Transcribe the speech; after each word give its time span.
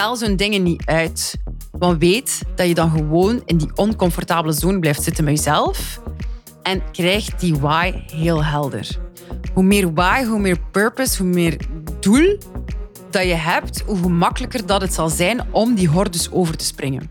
Stel 0.00 0.16
zo'n 0.16 0.36
dingen 0.36 0.62
niet 0.62 0.82
uit. 0.84 1.36
Want 1.70 1.98
weet 1.98 2.42
dat 2.54 2.66
je 2.66 2.74
dan 2.74 2.90
gewoon 2.90 3.42
in 3.44 3.56
die 3.56 3.70
oncomfortabele 3.74 4.52
zone 4.52 4.78
blijft 4.78 5.02
zitten 5.02 5.24
met 5.24 5.36
jezelf. 5.36 6.00
En 6.62 6.82
krijgt 6.92 7.40
die 7.40 7.56
why 7.56 7.92
heel 8.12 8.44
helder. 8.44 8.98
Hoe 9.54 9.62
meer 9.62 9.92
why, 9.92 10.24
hoe 10.24 10.38
meer 10.38 10.60
purpose, 10.70 11.22
hoe 11.22 11.32
meer 11.32 11.56
doel 12.00 12.38
dat 13.10 13.22
je 13.22 13.34
hebt, 13.34 13.82
hoe 13.86 13.96
gemakkelijker 13.96 14.66
dat 14.66 14.80
het 14.80 14.94
zal 14.94 15.08
zijn 15.08 15.52
om 15.52 15.74
die 15.74 15.88
hordes 15.88 16.30
over 16.30 16.56
te 16.56 16.64
springen. 16.64 17.10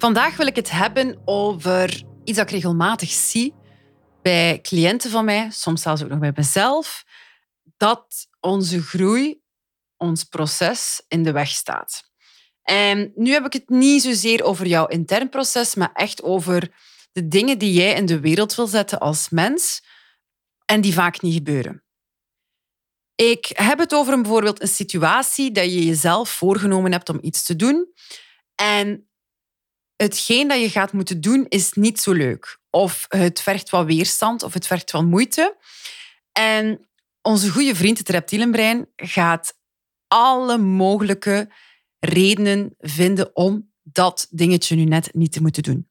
Vandaag 0.00 0.36
wil 0.36 0.46
ik 0.46 0.56
het 0.56 0.70
hebben 0.70 1.22
over 1.24 2.02
iets 2.24 2.38
dat 2.38 2.46
ik 2.46 2.54
regelmatig 2.54 3.10
zie 3.10 3.54
bij 4.22 4.60
cliënten 4.60 5.10
van 5.10 5.24
mij, 5.24 5.50
soms 5.50 5.82
zelfs 5.82 6.02
ook 6.02 6.08
nog 6.08 6.18
bij 6.18 6.32
mezelf, 6.34 7.04
dat 7.76 8.28
onze 8.40 8.82
groei, 8.82 9.40
ons 9.96 10.24
proces 10.24 11.02
in 11.08 11.22
de 11.22 11.32
weg 11.32 11.48
staat. 11.48 12.10
En 12.62 13.12
nu 13.14 13.32
heb 13.32 13.44
ik 13.44 13.52
het 13.52 13.68
niet 13.68 14.02
zozeer 14.02 14.42
over 14.44 14.66
jouw 14.66 14.86
intern 14.86 15.28
proces, 15.28 15.74
maar 15.74 15.92
echt 15.92 16.22
over 16.22 16.74
de 17.12 17.28
dingen 17.28 17.58
die 17.58 17.72
jij 17.72 17.94
in 17.94 18.06
de 18.06 18.20
wereld 18.20 18.54
wil 18.54 18.66
zetten 18.66 18.98
als 18.98 19.28
mens 19.28 19.82
en 20.64 20.80
die 20.80 20.92
vaak 20.92 21.20
niet 21.20 21.34
gebeuren. 21.34 21.84
Ik 23.14 23.50
heb 23.54 23.78
het 23.78 23.94
over 23.94 24.12
een, 24.12 24.22
bijvoorbeeld 24.22 24.62
een 24.62 24.68
situatie 24.68 25.50
dat 25.50 25.64
je 25.64 25.84
jezelf 25.84 26.30
voorgenomen 26.30 26.92
hebt 26.92 27.08
om 27.08 27.18
iets 27.22 27.42
te 27.42 27.56
doen 27.56 27.92
en 28.54 29.09
hetgeen 30.02 30.48
dat 30.48 30.60
je 30.60 30.70
gaat 30.70 30.92
moeten 30.92 31.20
doen 31.20 31.46
is 31.48 31.72
niet 31.72 32.00
zo 32.00 32.12
leuk. 32.12 32.58
Of 32.70 33.06
het 33.08 33.40
vergt 33.40 33.70
wat 33.70 33.86
weerstand 33.86 34.42
of 34.42 34.54
het 34.54 34.66
vergt 34.66 34.90
wat 34.90 35.04
moeite. 35.04 35.56
En 36.32 36.88
onze 37.22 37.50
goede 37.50 37.74
vriend, 37.74 37.98
het 37.98 38.08
reptielenbrein, 38.08 38.88
gaat 38.96 39.58
alle 40.06 40.58
mogelijke 40.58 41.52
redenen 41.98 42.74
vinden 42.78 43.36
om 43.36 43.72
dat 43.82 44.26
dingetje 44.30 44.76
nu 44.76 44.84
net 44.84 45.14
niet 45.14 45.32
te 45.32 45.42
moeten 45.42 45.62
doen. 45.62 45.88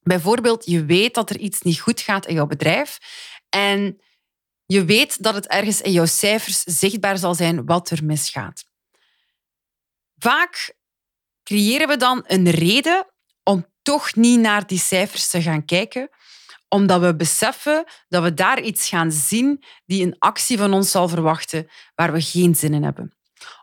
Bijvoorbeeld, 0.00 0.66
je 0.66 0.84
weet 0.84 1.14
dat 1.14 1.30
er 1.30 1.38
iets 1.38 1.60
niet 1.60 1.80
goed 1.80 2.00
gaat 2.00 2.26
in 2.26 2.34
jouw 2.34 2.46
bedrijf 2.46 2.98
en 3.48 4.00
je 4.66 4.84
weet 4.84 5.22
dat 5.22 5.34
het 5.34 5.46
ergens 5.46 5.80
in 5.80 5.92
jouw 5.92 6.06
cijfers 6.06 6.62
zichtbaar 6.62 7.18
zal 7.18 7.34
zijn 7.34 7.66
wat 7.66 7.90
er 7.90 8.04
misgaat. 8.04 8.64
Vaak 10.18 10.74
creëren 11.42 11.88
we 11.88 11.96
dan 11.96 12.24
een 12.26 12.50
reden 12.50 13.06
om 13.42 13.66
toch 13.82 14.14
niet 14.14 14.40
naar 14.40 14.66
die 14.66 14.78
cijfers 14.78 15.30
te 15.30 15.42
gaan 15.42 15.64
kijken, 15.64 16.10
omdat 16.68 17.00
we 17.00 17.16
beseffen 17.16 17.84
dat 18.08 18.22
we 18.22 18.34
daar 18.34 18.60
iets 18.60 18.88
gaan 18.88 19.12
zien 19.12 19.64
die 19.86 20.06
een 20.06 20.16
actie 20.18 20.58
van 20.58 20.72
ons 20.72 20.90
zal 20.90 21.08
verwachten 21.08 21.68
waar 21.94 22.12
we 22.12 22.20
geen 22.20 22.54
zin 22.54 22.74
in 22.74 22.82
hebben. 22.82 23.14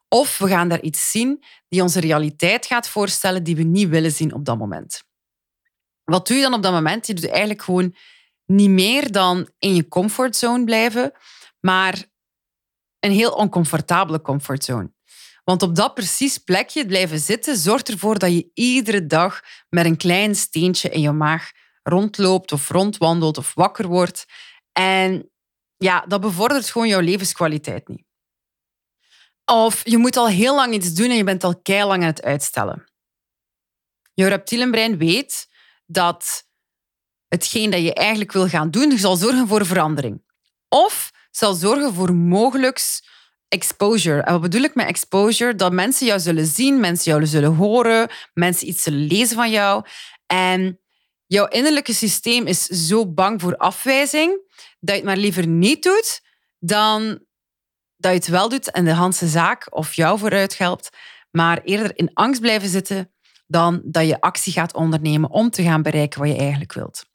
Of 0.10 0.38
we 0.38 0.48
gaan 0.48 0.70
daar 0.70 0.82
iets 0.82 1.12
zien 1.12 1.44
die 1.68 1.82
onze 1.82 2.00
realiteit 2.00 2.66
gaat 2.66 2.90
voorstellen 2.90 3.44
die 3.44 3.56
we 3.56 3.64
niet 3.64 3.90
willen 3.90 4.12
zien 4.12 4.34
op 4.34 4.46
dat 4.46 4.58
moment. 4.58 5.04
Wat 6.04 6.28
doe 6.28 6.38
je 6.38 6.44
dan 6.44 6.54
op 6.54 6.62
dat 6.64 6.72
moment? 6.72 7.08
Je 7.08 7.14
doet 7.14 7.30
eigenlijk 7.30 7.62
gewoon 7.62 7.96
niet 8.46 8.70
meer 8.70 9.12
dan 9.12 9.50
in 9.60 9.76
je 9.76 9.88
comfortzone 9.88 10.64
blijven, 10.64 11.12
maar 11.60 12.06
een 13.00 13.12
heel 13.12 13.32
oncomfortabele 13.32 14.22
comfortzone. 14.22 14.96
Want 15.48 15.62
op 15.62 15.76
dat 15.76 15.94
precies 15.94 16.38
plekje 16.38 16.86
blijven 16.86 17.20
zitten 17.20 17.58
zorgt 17.58 17.90
ervoor 17.90 18.20
dat 18.20 18.32
je 18.32 18.52
iedere 18.54 19.06
dag 19.06 19.42
met 19.70 19.86
een 19.86 19.98
klein 19.98 20.36
steentje 20.36 20.90
in 20.90 21.02
je 21.02 21.12
maag 21.12 21.52
rondloopt 21.84 22.52
of 22.52 22.70
rondwandelt 22.70 23.38
of 23.38 23.54
wakker 23.54 23.88
wordt. 23.88 24.26
En 24.72 25.32
ja, 25.78 26.06
dat 26.08 26.22
bevordert 26.22 26.70
gewoon 26.70 26.88
jouw 26.88 27.00
levenskwaliteit 27.00 27.88
niet. 27.88 28.04
Of 29.46 29.82
je 29.84 29.98
moet 29.98 30.18
al 30.18 30.28
heel 30.28 30.56
lang 30.56 30.74
iets 30.74 30.94
doen 30.94 31.10
en 31.10 31.16
je 31.16 31.24
bent 31.24 31.44
al 31.44 31.62
lang 31.64 31.92
aan 31.92 32.02
het 32.02 32.24
uitstellen. 32.24 32.86
Je 34.14 34.28
reptielenbrein 34.28 34.98
weet 34.98 35.48
dat 35.86 36.48
hetgeen 37.28 37.70
dat 37.70 37.82
je 37.82 37.94
eigenlijk 37.94 38.32
wil 38.32 38.48
gaan 38.48 38.72
doen, 38.72 38.98
zal 38.98 39.16
zorgen 39.16 39.48
voor 39.48 39.66
verandering. 39.66 40.24
Of 40.70 41.12
zal 41.32 41.54
zorgen 41.54 41.94
voor 41.94 42.14
mogelijks 42.14 43.16
exposure. 43.48 44.22
En 44.22 44.32
wat 44.32 44.42
bedoel 44.42 44.62
ik 44.62 44.76
met 44.76 44.88
exposure? 44.88 45.56
Dat 45.56 45.72
mensen 45.72 46.08
jou 46.08 46.20
zullen 46.20 46.46
zien, 46.46 46.80
mensen 46.80 47.12
jou 47.12 47.26
zullen 47.26 47.56
horen, 47.56 48.10
mensen 48.34 48.68
iets 48.68 48.84
zullen 48.84 49.08
lezen 49.08 49.36
van 49.36 49.52
jou. 49.52 49.86
En 50.26 50.80
jouw 51.26 51.48
innerlijke 51.48 51.94
systeem 51.94 52.48
is 52.48 52.66
zo 52.66 53.14
bang 53.14 53.42
voor 53.42 53.58
afwijzing 53.58 54.42
dat 54.80 54.96
je 54.96 55.02
het 55.02 55.04
maar 55.04 55.18
liever 55.18 55.48
niet 55.48 55.84
doet 55.84 56.22
dan 56.60 57.26
dat 57.98 58.12
je 58.12 58.18
het 58.18 58.28
wel 58.28 58.50
doet 58.50 58.72
en 58.72 58.86
de 58.86 58.94
handse 58.94 59.28
zaak 59.28 59.76
of 59.76 59.94
jou 59.94 60.20
vooruit 60.20 60.58
helpt, 60.58 60.90
maar 61.32 61.62
eerder 61.64 61.98
in 61.98 62.12
angst 62.14 62.42
blijven 62.42 62.70
zitten 62.70 63.12
dan 63.48 63.82
dat 63.86 64.08
je 64.08 64.22
actie 64.22 64.54
gaat 64.54 64.74
ondernemen 64.74 65.30
om 65.30 65.50
te 65.50 65.64
gaan 65.64 65.82
bereiken 65.82 66.20
wat 66.20 66.30
je 66.30 66.38
eigenlijk 66.38 66.74
wilt. 66.74 67.06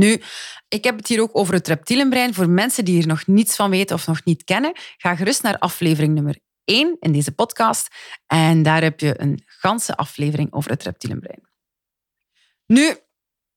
Nu, 0.00 0.22
ik 0.68 0.84
heb 0.84 0.96
het 0.96 1.06
hier 1.06 1.20
ook 1.20 1.36
over 1.36 1.54
het 1.54 1.68
reptielenbrein. 1.68 2.34
Voor 2.34 2.48
mensen 2.48 2.84
die 2.84 2.94
hier 2.94 3.06
nog 3.06 3.26
niets 3.26 3.56
van 3.56 3.70
weten 3.70 3.96
of 3.96 4.06
nog 4.06 4.24
niet 4.24 4.44
kennen, 4.44 4.72
ga 4.96 5.16
gerust 5.16 5.42
naar 5.42 5.58
aflevering 5.58 6.14
nummer 6.14 6.38
1 6.64 6.96
in 7.00 7.12
deze 7.12 7.32
podcast. 7.32 7.88
En 8.26 8.62
daar 8.62 8.82
heb 8.82 9.00
je 9.00 9.20
een 9.20 9.42
ganse 9.46 9.96
aflevering 9.96 10.52
over 10.52 10.70
het 10.70 10.82
reptielenbrein. 10.82 11.48
Nu, 12.66 12.96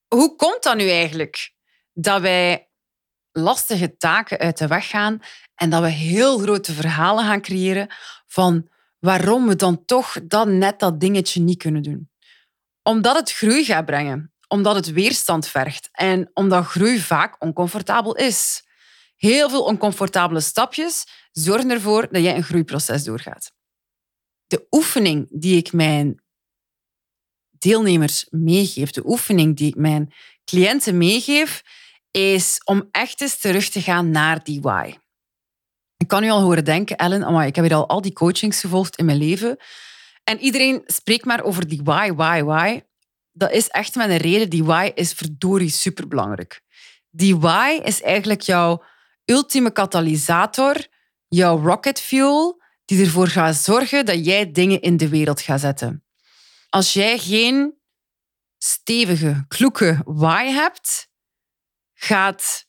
hoe 0.08 0.36
komt 0.36 0.64
dat 0.64 0.76
nu 0.76 0.90
eigenlijk 0.90 1.54
dat 1.94 2.22
wij 2.22 2.70
lastige 3.32 3.98
taken 3.98 4.40
uit 4.40 4.58
de 4.58 4.68
weg 4.68 4.90
gaan 4.90 5.20
en 5.56 5.70
dat 5.70 5.82
we 5.82 5.90
heel 5.90 6.38
grote 6.38 6.74
verhalen 6.74 7.26
gaan 7.26 7.42
creëren 7.42 7.88
van 8.28 8.70
waarom 9.00 9.48
we 9.48 9.56
dan 9.56 9.86
toch 9.86 10.18
dat 10.24 10.48
net 10.48 10.80
dat 10.80 11.00
dingetje 11.00 11.42
niet 11.42 11.58
kunnen 11.58 11.84
doen? 11.84 12.10
Omdat 12.82 13.16
het 13.16 13.32
groei 13.32 13.66
gaat 13.66 13.86
brengen 13.86 14.33
omdat 14.54 14.76
het 14.76 14.92
weerstand 14.92 15.48
vergt 15.48 15.90
en 15.92 16.30
omdat 16.34 16.66
groei 16.66 17.00
vaak 17.00 17.36
oncomfortabel 17.40 18.16
is. 18.16 18.64
Heel 19.16 19.50
veel 19.50 19.64
oncomfortabele 19.64 20.40
stapjes 20.40 21.06
zorgen 21.32 21.70
ervoor 21.70 22.08
dat 22.12 22.24
jij 22.24 22.36
een 22.36 22.44
groeiproces 22.44 23.04
doorgaat. 23.04 23.52
De 24.48 24.68
oefening 24.72 25.28
die 25.30 25.58
ik 25.58 25.72
mijn 25.72 26.24
deelnemers 27.50 28.28
meegeef, 28.30 28.92
de 28.92 29.06
oefening 29.06 29.58
die 29.58 29.68
ik 29.68 29.76
mijn 29.76 30.14
cliënten 30.46 30.98
meegeef, 30.98 31.64
is 32.12 32.62
om 32.64 32.88
echt 32.92 33.22
eens 33.22 33.40
terug 33.40 33.70
te 33.70 33.82
gaan 33.82 34.12
naar 34.12 34.44
die 34.44 34.62
why. 34.62 34.94
Ik 35.98 36.08
kan 36.08 36.24
u 36.24 36.30
al 36.30 36.42
horen 36.42 36.66
denken, 36.66 36.98
Ellen, 36.98 37.24
amai, 37.24 37.48
ik 37.48 37.56
heb 37.56 37.66
hier 37.66 37.76
al 37.76 37.88
al 37.88 38.02
die 38.02 38.14
coachings 38.14 38.60
gevolgd 38.60 38.96
in 38.96 39.06
mijn 39.06 39.18
leven. 39.18 39.58
En 40.24 40.40
iedereen 40.40 40.82
spreekt 40.86 41.26
maar 41.26 41.44
over 41.44 41.68
die 41.68 41.82
why, 41.84 42.12
why, 42.12 42.44
why 42.44 42.82
dat 43.34 43.52
is 43.52 43.68
echt 43.68 43.96
met 43.96 44.10
een 44.10 44.18
reden. 44.18 44.50
Die 44.50 44.64
why 44.64 44.92
is 44.96 45.14
verdorie 45.14 45.70
superbelangrijk. 45.70 46.62
Die 47.10 47.38
why 47.38 47.80
is 47.84 48.02
eigenlijk 48.02 48.42
jouw 48.42 48.84
ultieme 49.26 49.72
katalysator, 49.72 50.88
jouw 51.28 51.58
rocket 51.58 52.00
fuel, 52.00 52.62
die 52.86 53.06
ervoor 53.06 53.28
gaat 53.28 53.56
zorgen 53.56 54.06
dat 54.06 54.26
jij 54.26 54.52
dingen 54.52 54.82
in 54.82 54.98
de 54.98 55.10
wereld 55.10 55.42
gaat 55.42 55.60
zetten. 55.60 56.04
Als 56.70 56.94
jij 56.94 57.18
geen 57.18 57.78
stevige, 58.58 59.46
kloeke 59.48 60.02
why 60.06 60.46
hebt, 60.46 61.10
gaat 61.94 62.66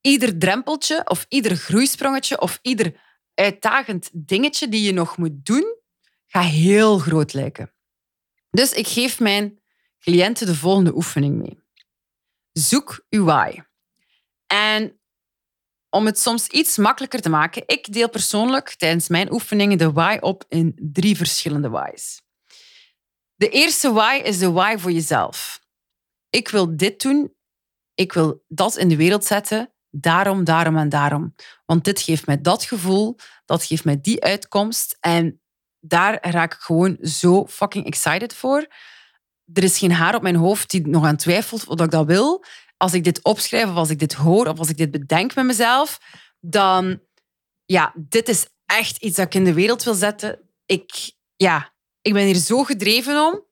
ieder 0.00 0.38
drempeltje 0.38 1.08
of 1.08 1.26
ieder 1.28 1.56
groeisprongetje 1.56 2.40
of 2.40 2.58
ieder 2.62 3.00
uitdagend 3.34 4.10
dingetje 4.12 4.68
die 4.68 4.82
je 4.82 4.92
nog 4.92 5.16
moet 5.16 5.44
doen, 5.44 5.76
gaat 6.26 6.50
heel 6.50 6.98
groot 6.98 7.32
lijken. 7.32 7.74
Dus 8.50 8.72
ik 8.72 8.86
geef 8.86 9.20
mijn 9.20 9.59
cliënten 10.00 10.46
de 10.46 10.54
volgende 10.54 10.94
oefening 10.94 11.38
mee. 11.38 11.58
Zoek 12.52 13.04
uw 13.10 13.24
why. 13.24 13.60
En 14.46 15.00
om 15.88 16.06
het 16.06 16.18
soms 16.18 16.46
iets 16.46 16.76
makkelijker 16.76 17.20
te 17.20 17.28
maken, 17.28 17.62
ik 17.66 17.92
deel 17.92 18.08
persoonlijk 18.08 18.74
tijdens 18.74 19.08
mijn 19.08 19.32
oefeningen 19.32 19.78
de 19.78 19.92
why 19.92 20.18
op 20.20 20.44
in 20.48 20.78
drie 20.92 21.16
verschillende 21.16 21.68
why's. 21.68 22.22
De 23.34 23.48
eerste 23.48 23.92
why 23.92 24.20
is 24.24 24.38
de 24.38 24.50
why 24.50 24.76
voor 24.78 24.92
jezelf. 24.92 25.60
Ik 26.30 26.48
wil 26.48 26.76
dit 26.76 27.02
doen. 27.02 27.34
Ik 27.94 28.12
wil 28.12 28.44
dat 28.48 28.76
in 28.76 28.88
de 28.88 28.96
wereld 28.96 29.24
zetten. 29.24 29.72
Daarom, 29.90 30.44
daarom 30.44 30.76
en 30.76 30.88
daarom. 30.88 31.34
Want 31.66 31.84
dit 31.84 32.00
geeft 32.00 32.26
mij 32.26 32.40
dat 32.40 32.64
gevoel. 32.64 33.16
Dat 33.44 33.64
geeft 33.64 33.84
mij 33.84 34.00
die 34.00 34.22
uitkomst. 34.22 34.96
En 35.00 35.40
daar 35.80 36.18
raak 36.20 36.54
ik 36.54 36.60
gewoon 36.60 36.98
zo 37.00 37.46
fucking 37.46 37.86
excited 37.86 38.34
voor. 38.34 38.66
Er 39.52 39.62
is 39.62 39.78
geen 39.78 39.92
haar 39.92 40.14
op 40.14 40.22
mijn 40.22 40.36
hoofd 40.36 40.70
die 40.70 40.86
nog 40.86 41.04
aan 41.04 41.16
twijfelt 41.16 41.66
of 41.66 41.80
ik 41.80 41.90
dat 41.90 42.06
wil. 42.06 42.44
Als 42.76 42.92
ik 42.92 43.04
dit 43.04 43.22
opschrijf 43.22 43.68
of 43.68 43.74
als 43.74 43.90
ik 43.90 43.98
dit 43.98 44.12
hoor 44.12 44.46
of 44.46 44.58
als 44.58 44.68
ik 44.68 44.76
dit 44.76 44.90
bedenk 44.90 45.34
met 45.34 45.44
mezelf, 45.44 45.98
dan 46.40 47.00
ja, 47.64 47.92
dit 47.96 48.28
is 48.28 48.46
echt 48.66 48.96
iets 48.96 49.16
dat 49.16 49.26
ik 49.26 49.34
in 49.34 49.44
de 49.44 49.52
wereld 49.52 49.82
wil 49.82 49.94
zetten. 49.94 50.38
Ik, 50.66 51.12
ja, 51.36 51.72
ik 52.02 52.12
ben 52.12 52.24
hier 52.24 52.34
zo 52.34 52.64
gedreven 52.64 53.26
om. 53.26 53.48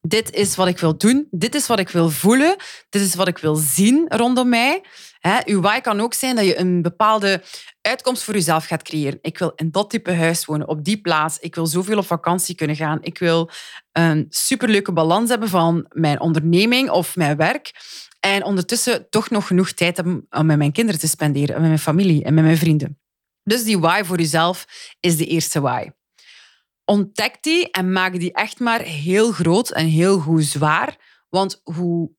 Dit 0.00 0.34
is 0.34 0.54
wat 0.54 0.66
ik 0.66 0.78
wil 0.78 0.96
doen. 0.96 1.28
Dit 1.30 1.54
is 1.54 1.66
wat 1.66 1.78
ik 1.78 1.88
wil 1.88 2.10
voelen. 2.10 2.56
Dit 2.88 3.02
is 3.02 3.14
wat 3.14 3.28
ik 3.28 3.38
wil 3.38 3.54
zien 3.54 4.04
rondom 4.08 4.48
mij. 4.48 4.84
Hè, 5.20 5.38
uw 5.44 5.60
why 5.60 5.80
kan 5.80 6.00
ook 6.00 6.14
zijn 6.14 6.36
dat 6.36 6.44
je 6.44 6.58
een 6.58 6.82
bepaalde 6.82 7.42
uitkomst 7.80 8.22
voor 8.22 8.34
jezelf 8.34 8.64
gaat 8.64 8.82
creëren. 8.82 9.18
Ik 9.22 9.38
wil 9.38 9.52
in 9.54 9.70
dat 9.70 9.90
type 9.90 10.12
huis 10.12 10.44
wonen, 10.44 10.68
op 10.68 10.84
die 10.84 11.00
plaats. 11.00 11.38
Ik 11.38 11.54
wil 11.54 11.66
zoveel 11.66 11.98
op 11.98 12.06
vakantie 12.06 12.54
kunnen 12.54 12.76
gaan. 12.76 12.98
Ik 13.00 13.18
wil 13.18 13.50
een 13.92 14.26
superleuke 14.28 14.92
balans 14.92 15.30
hebben 15.30 15.48
van 15.48 15.86
mijn 15.88 16.20
onderneming 16.20 16.90
of 16.90 17.16
mijn 17.16 17.36
werk. 17.36 17.72
En 18.20 18.44
ondertussen 18.44 19.10
toch 19.10 19.30
nog 19.30 19.46
genoeg 19.46 19.72
tijd 19.72 19.96
hebben 19.96 20.26
om 20.30 20.46
met 20.46 20.58
mijn 20.58 20.72
kinderen 20.72 21.00
te 21.00 21.08
spenderen, 21.08 21.54
en 21.54 21.60
met 21.60 21.70
mijn 21.70 21.80
familie 21.80 22.24
en 22.24 22.34
met 22.34 22.44
mijn 22.44 22.56
vrienden. 22.56 22.98
Dus 23.42 23.64
die 23.64 23.78
why 23.78 24.02
voor 24.04 24.16
jezelf 24.16 24.66
is 25.00 25.16
de 25.16 25.26
eerste 25.26 25.60
why. 25.60 25.90
Ontdek 26.84 27.42
die 27.42 27.70
en 27.70 27.92
maak 27.92 28.18
die 28.18 28.32
echt 28.32 28.60
maar 28.60 28.80
heel 28.80 29.32
groot 29.32 29.70
en 29.70 29.86
heel 29.86 30.18
goed 30.18 30.44
zwaar. 30.44 30.96
Want 31.28 31.60
hoe 31.64 32.10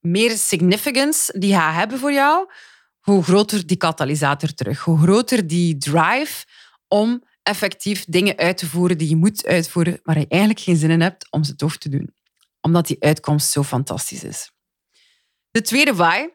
meer 0.00 0.30
significance 0.36 1.38
die 1.38 1.54
gaat 1.54 1.74
hebben 1.74 1.98
voor 1.98 2.12
jou, 2.12 2.52
hoe 3.00 3.22
groter 3.22 3.66
die 3.66 3.76
katalysator 3.76 4.54
terug. 4.54 4.80
Hoe 4.80 4.98
groter 4.98 5.46
die 5.46 5.76
drive 5.76 6.46
om 6.88 7.24
effectief 7.42 8.04
dingen 8.04 8.36
uit 8.36 8.58
te 8.58 8.66
voeren 8.66 8.98
die 8.98 9.08
je 9.08 9.16
moet 9.16 9.46
uitvoeren, 9.46 10.00
waar 10.02 10.18
je 10.18 10.26
eigenlijk 10.28 10.60
geen 10.60 10.76
zin 10.76 10.90
in 10.90 11.00
hebt 11.00 11.30
om 11.30 11.44
ze 11.44 11.56
toch 11.56 11.76
te 11.76 11.88
doen. 11.88 12.14
Omdat 12.60 12.86
die 12.86 13.02
uitkomst 13.02 13.50
zo 13.50 13.62
fantastisch 13.62 14.24
is. 14.24 14.52
De 15.50 15.62
tweede 15.62 15.94
why 15.94 16.28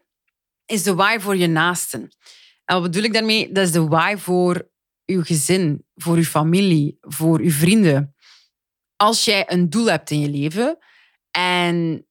is 0.66 0.84
de 0.84 0.96
why 0.96 1.20
voor 1.20 1.38
je 1.38 1.48
naasten. 1.48 2.02
En 2.66 2.76
wat 2.76 2.84
bedoel 2.84 3.04
ik 3.04 3.14
daarmee? 3.14 3.52
Dat 3.52 3.66
is 3.66 3.72
de 3.72 3.88
why 3.88 4.16
voor 4.18 4.70
uw 5.06 5.24
gezin, 5.24 5.86
voor 5.96 6.16
uw 6.16 6.24
familie, 6.24 6.98
voor 7.02 7.40
uw 7.40 7.52
vrienden. 7.52 8.16
Als 8.96 9.26
jij 9.26 9.52
een 9.52 9.70
doel 9.70 9.86
hebt 9.86 10.12
in 10.12 10.20
je 10.20 10.30
leven 10.30 10.78
en 11.32 12.08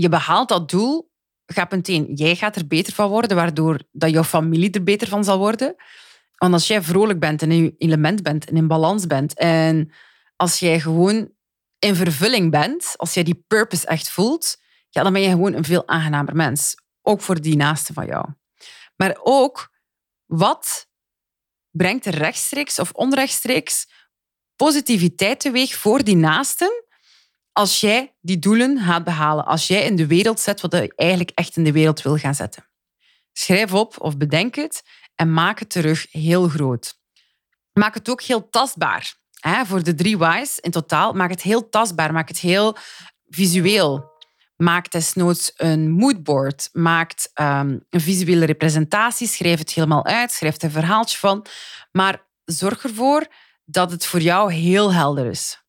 je 0.00 0.08
behaalt 0.08 0.48
dat 0.48 0.70
doel, 0.70 1.10
gaat 1.46 1.70
meteen, 1.70 2.14
jij 2.14 2.36
gaat 2.36 2.56
er 2.56 2.66
beter 2.66 2.92
van 2.92 3.08
worden, 3.08 3.36
waardoor 3.36 3.80
dat 3.92 4.10
jouw 4.10 4.24
familie 4.24 4.70
er 4.70 4.82
beter 4.82 5.08
van 5.08 5.24
zal 5.24 5.38
worden. 5.38 5.74
Want 6.36 6.52
als 6.52 6.66
jij 6.66 6.82
vrolijk 6.82 7.20
bent 7.20 7.42
en 7.42 7.50
in 7.50 7.74
element 7.78 8.22
bent 8.22 8.44
en 8.44 8.56
in 8.56 8.66
balans 8.66 9.06
bent 9.06 9.34
en 9.34 9.92
als 10.36 10.58
jij 10.58 10.80
gewoon 10.80 11.30
in 11.78 11.94
vervulling 11.94 12.50
bent, 12.50 12.94
als 12.96 13.14
jij 13.14 13.22
die 13.22 13.44
purpose 13.46 13.86
echt 13.86 14.10
voelt, 14.10 14.56
ja, 14.90 15.02
dan 15.02 15.12
ben 15.12 15.22
je 15.22 15.28
gewoon 15.28 15.52
een 15.52 15.64
veel 15.64 15.88
aangenamer 15.88 16.36
mens. 16.36 16.74
Ook 17.02 17.20
voor 17.20 17.40
die 17.40 17.56
naaste 17.56 17.92
van 17.92 18.06
jou. 18.06 18.26
Maar 18.96 19.16
ook, 19.22 19.72
wat 20.24 20.88
brengt 21.70 22.06
er 22.06 22.14
rechtstreeks 22.14 22.78
of 22.78 22.92
onrechtstreeks 22.92 23.88
positiviteit 24.56 25.40
teweeg 25.40 25.74
voor 25.74 26.04
die 26.04 26.16
naasten 26.16 26.84
als 27.56 27.80
jij 27.80 28.14
die 28.20 28.38
doelen 28.38 28.78
gaat 28.78 29.04
behalen, 29.04 29.44
als 29.44 29.66
jij 29.66 29.84
in 29.84 29.96
de 29.96 30.06
wereld 30.06 30.40
zet 30.40 30.60
wat 30.60 30.72
je 30.72 30.92
eigenlijk 30.96 31.30
echt 31.34 31.56
in 31.56 31.64
de 31.64 31.72
wereld 31.72 32.02
wil 32.02 32.16
gaan 32.16 32.34
zetten. 32.34 32.68
Schrijf 33.32 33.72
op 33.72 34.00
of 34.00 34.16
bedenk 34.16 34.54
het 34.54 34.82
en 35.14 35.32
maak 35.32 35.58
het 35.58 35.70
terug 35.70 36.06
heel 36.10 36.48
groot. 36.48 36.98
Maak 37.72 37.94
het 37.94 38.08
ook 38.10 38.22
heel 38.22 38.48
tastbaar. 38.48 39.14
Voor 39.64 39.82
de 39.82 39.94
drie 39.94 40.18
whys 40.18 40.58
in 40.58 40.70
totaal, 40.70 41.12
maak 41.12 41.30
het 41.30 41.42
heel 41.42 41.68
tastbaar, 41.68 42.12
maak 42.12 42.28
het 42.28 42.38
heel 42.38 42.76
visueel. 43.28 44.14
Maak 44.56 44.90
desnoods 44.90 45.52
een 45.56 45.90
moodboard, 45.90 46.68
maak 46.72 47.12
um, 47.34 47.84
een 47.90 48.00
visuele 48.00 48.44
representatie, 48.44 49.28
schrijf 49.28 49.58
het 49.58 49.72
helemaal 49.72 50.04
uit, 50.04 50.32
schrijf 50.32 50.56
er 50.56 50.64
een 50.64 50.70
verhaaltje 50.70 51.18
van. 51.18 51.46
Maar 51.92 52.26
zorg 52.44 52.84
ervoor 52.84 53.26
dat 53.64 53.90
het 53.90 54.06
voor 54.06 54.20
jou 54.20 54.52
heel 54.52 54.92
helder 54.92 55.26
is. 55.26 55.64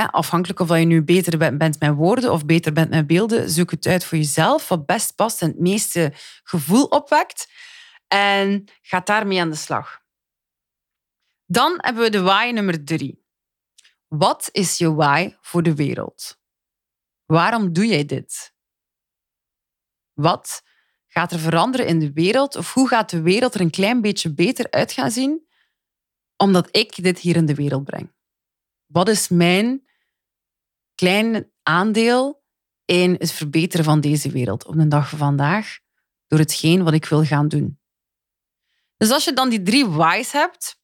Afhankelijk 0.00 0.60
of 0.60 0.68
je 0.68 0.84
nu 0.84 1.02
beter 1.02 1.58
bent 1.58 1.80
met 1.80 1.94
woorden 1.94 2.32
of 2.32 2.44
beter 2.44 2.72
bent 2.72 2.90
met 2.90 3.06
beelden, 3.06 3.50
zoek 3.50 3.70
het 3.70 3.86
uit 3.86 4.04
voor 4.04 4.18
jezelf, 4.18 4.68
wat 4.68 4.86
best 4.86 5.14
past 5.14 5.42
en 5.42 5.48
het 5.48 5.58
meeste 5.58 6.12
gevoel 6.42 6.84
opwekt. 6.84 7.50
En 8.08 8.64
ga 8.82 9.00
daarmee 9.00 9.40
aan 9.40 9.50
de 9.50 9.56
slag. 9.56 10.00
Dan 11.46 11.74
hebben 11.76 12.02
we 12.02 12.10
de 12.10 12.20
why 12.20 12.50
nummer 12.54 12.84
drie. 12.84 13.24
Wat 14.08 14.48
is 14.52 14.78
je 14.78 14.94
why 14.94 15.36
voor 15.40 15.62
de 15.62 15.74
wereld? 15.74 16.38
Waarom 17.24 17.72
doe 17.72 17.86
jij 17.86 18.04
dit? 18.04 18.54
Wat 20.12 20.62
gaat 21.06 21.32
er 21.32 21.38
veranderen 21.38 21.86
in 21.86 21.98
de 21.98 22.12
wereld? 22.12 22.56
Of 22.56 22.74
hoe 22.74 22.88
gaat 22.88 23.10
de 23.10 23.20
wereld 23.20 23.54
er 23.54 23.60
een 23.60 23.70
klein 23.70 24.00
beetje 24.00 24.34
beter 24.34 24.70
uit 24.70 24.92
gaan 24.92 25.10
zien 25.10 25.46
omdat 26.36 26.76
ik 26.76 27.02
dit 27.02 27.18
hier 27.18 27.36
in 27.36 27.46
de 27.46 27.54
wereld 27.54 27.84
breng? 27.84 28.12
Wat 28.92 29.08
is 29.08 29.28
mijn 29.28 29.88
klein 30.94 31.50
aandeel 31.62 32.42
in 32.84 33.14
het 33.18 33.32
verbeteren 33.32 33.84
van 33.84 34.00
deze 34.00 34.30
wereld 34.30 34.66
op 34.66 34.74
de 34.74 34.88
dag 34.88 35.08
van 35.08 35.18
vandaag 35.18 35.78
door 36.26 36.38
hetgeen 36.38 36.84
wat 36.84 36.92
ik 36.92 37.04
wil 37.04 37.24
gaan 37.24 37.48
doen? 37.48 37.80
Dus 38.96 39.10
als 39.10 39.24
je 39.24 39.32
dan 39.32 39.48
die 39.48 39.62
drie 39.62 39.86
whys 39.86 40.32
hebt, 40.32 40.80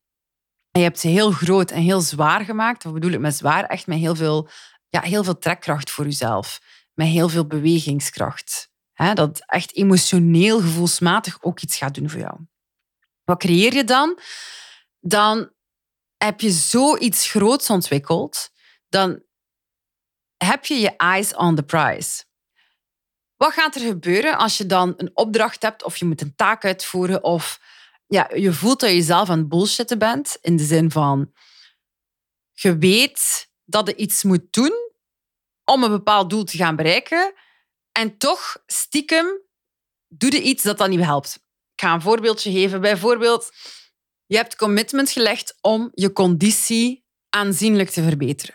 en 0.71 0.81
je 0.81 0.87
hebt 0.87 0.99
ze 0.99 1.09
heel 1.09 1.31
groot 1.31 1.71
en 1.71 1.83
heel 1.83 2.01
zwaar 2.01 2.45
gemaakt, 2.45 2.85
wat 2.85 2.93
bedoel 2.93 3.11
ik 3.11 3.21
met 3.21 3.35
zwaar? 3.35 3.65
Echt 3.65 3.87
met 3.87 3.99
heel 3.99 4.15
veel 4.15 4.49
ja, 4.89 5.01
heel 5.01 5.25
veel 5.25 5.39
trekkracht 5.39 5.91
voor 5.91 6.05
jezelf. 6.05 6.61
Met 6.95 7.07
heel 7.07 7.29
veel 7.29 7.47
bewegingskracht. 7.47 8.71
Hè, 8.93 9.15
dat 9.15 9.43
echt 9.47 9.75
emotioneel, 9.77 10.61
gevoelsmatig 10.61 11.43
ook 11.43 11.61
iets 11.61 11.77
gaat 11.77 11.95
doen 11.95 12.11
voor 12.11 12.21
jou. 12.21 12.37
Wat 13.25 13.39
creëer 13.39 13.75
je 13.75 13.85
dan? 13.85 14.19
Dan 15.01 15.53
heb 16.19 16.41
je 16.41 16.51
zoiets 16.51 17.31
groots 17.31 17.71
ontwikkeld. 17.71 18.51
Dan 18.89 19.23
heb 20.37 20.65
je 20.65 20.75
je 20.75 20.97
eyes 20.97 21.35
on 21.35 21.55
the 21.55 21.63
prize. 21.63 22.25
Wat 23.37 23.53
gaat 23.53 23.75
er 23.75 23.81
gebeuren 23.81 24.39
als 24.39 24.59
je 24.59 24.67
dan 24.67 24.95
een 24.97 25.11
opdracht 25.15 25.63
hebt 25.63 25.85
of 25.85 25.97
je 25.97 26.05
moet 26.05 26.21
een 26.21 26.35
taak 26.35 26.65
uitvoeren 26.65 27.25
of 27.25 27.61
ja, 28.07 28.31
je 28.35 28.53
voelt 28.53 28.81
dat 28.81 28.91
je 28.91 29.03
zelf 29.03 29.31
aan 29.31 29.39
het 29.39 29.49
bullshitten 29.49 29.99
bent 29.99 30.39
in 30.41 30.57
de 30.57 30.65
zin 30.65 30.91
van 30.91 31.33
je 32.53 32.79
weet 32.79 33.51
dat 33.65 33.89
je 33.89 33.97
iets 33.97 34.23
moet 34.23 34.53
doen 34.53 34.73
om 35.65 35.83
een 35.83 35.91
bepaald 35.91 36.31
doel 36.31 36.45
te 36.45 36.57
gaan 36.57 36.77
bereiken. 36.77 37.35
En 37.93 38.19
toch, 38.19 38.63
stiekem, 38.67 39.41
doe 40.09 40.33
je 40.33 40.43
iets 40.43 40.63
dat 40.63 40.79
dan 40.79 40.91
niet 40.91 41.05
helpt. 41.05 41.35
Ik 41.75 41.81
ga 41.81 41.95
een 41.95 42.03
voorbeeldje 42.03 42.53
geven. 42.53 42.81
Bijvoorbeeld, 42.81 43.53
je 44.29 44.37
hebt 44.37 44.57
commitment 44.57 45.11
gelegd 45.11 45.59
om 45.61 45.91
je 45.95 46.13
conditie 46.13 47.05
aanzienlijk 47.29 47.91
te 47.91 48.03
verbeteren. 48.03 48.55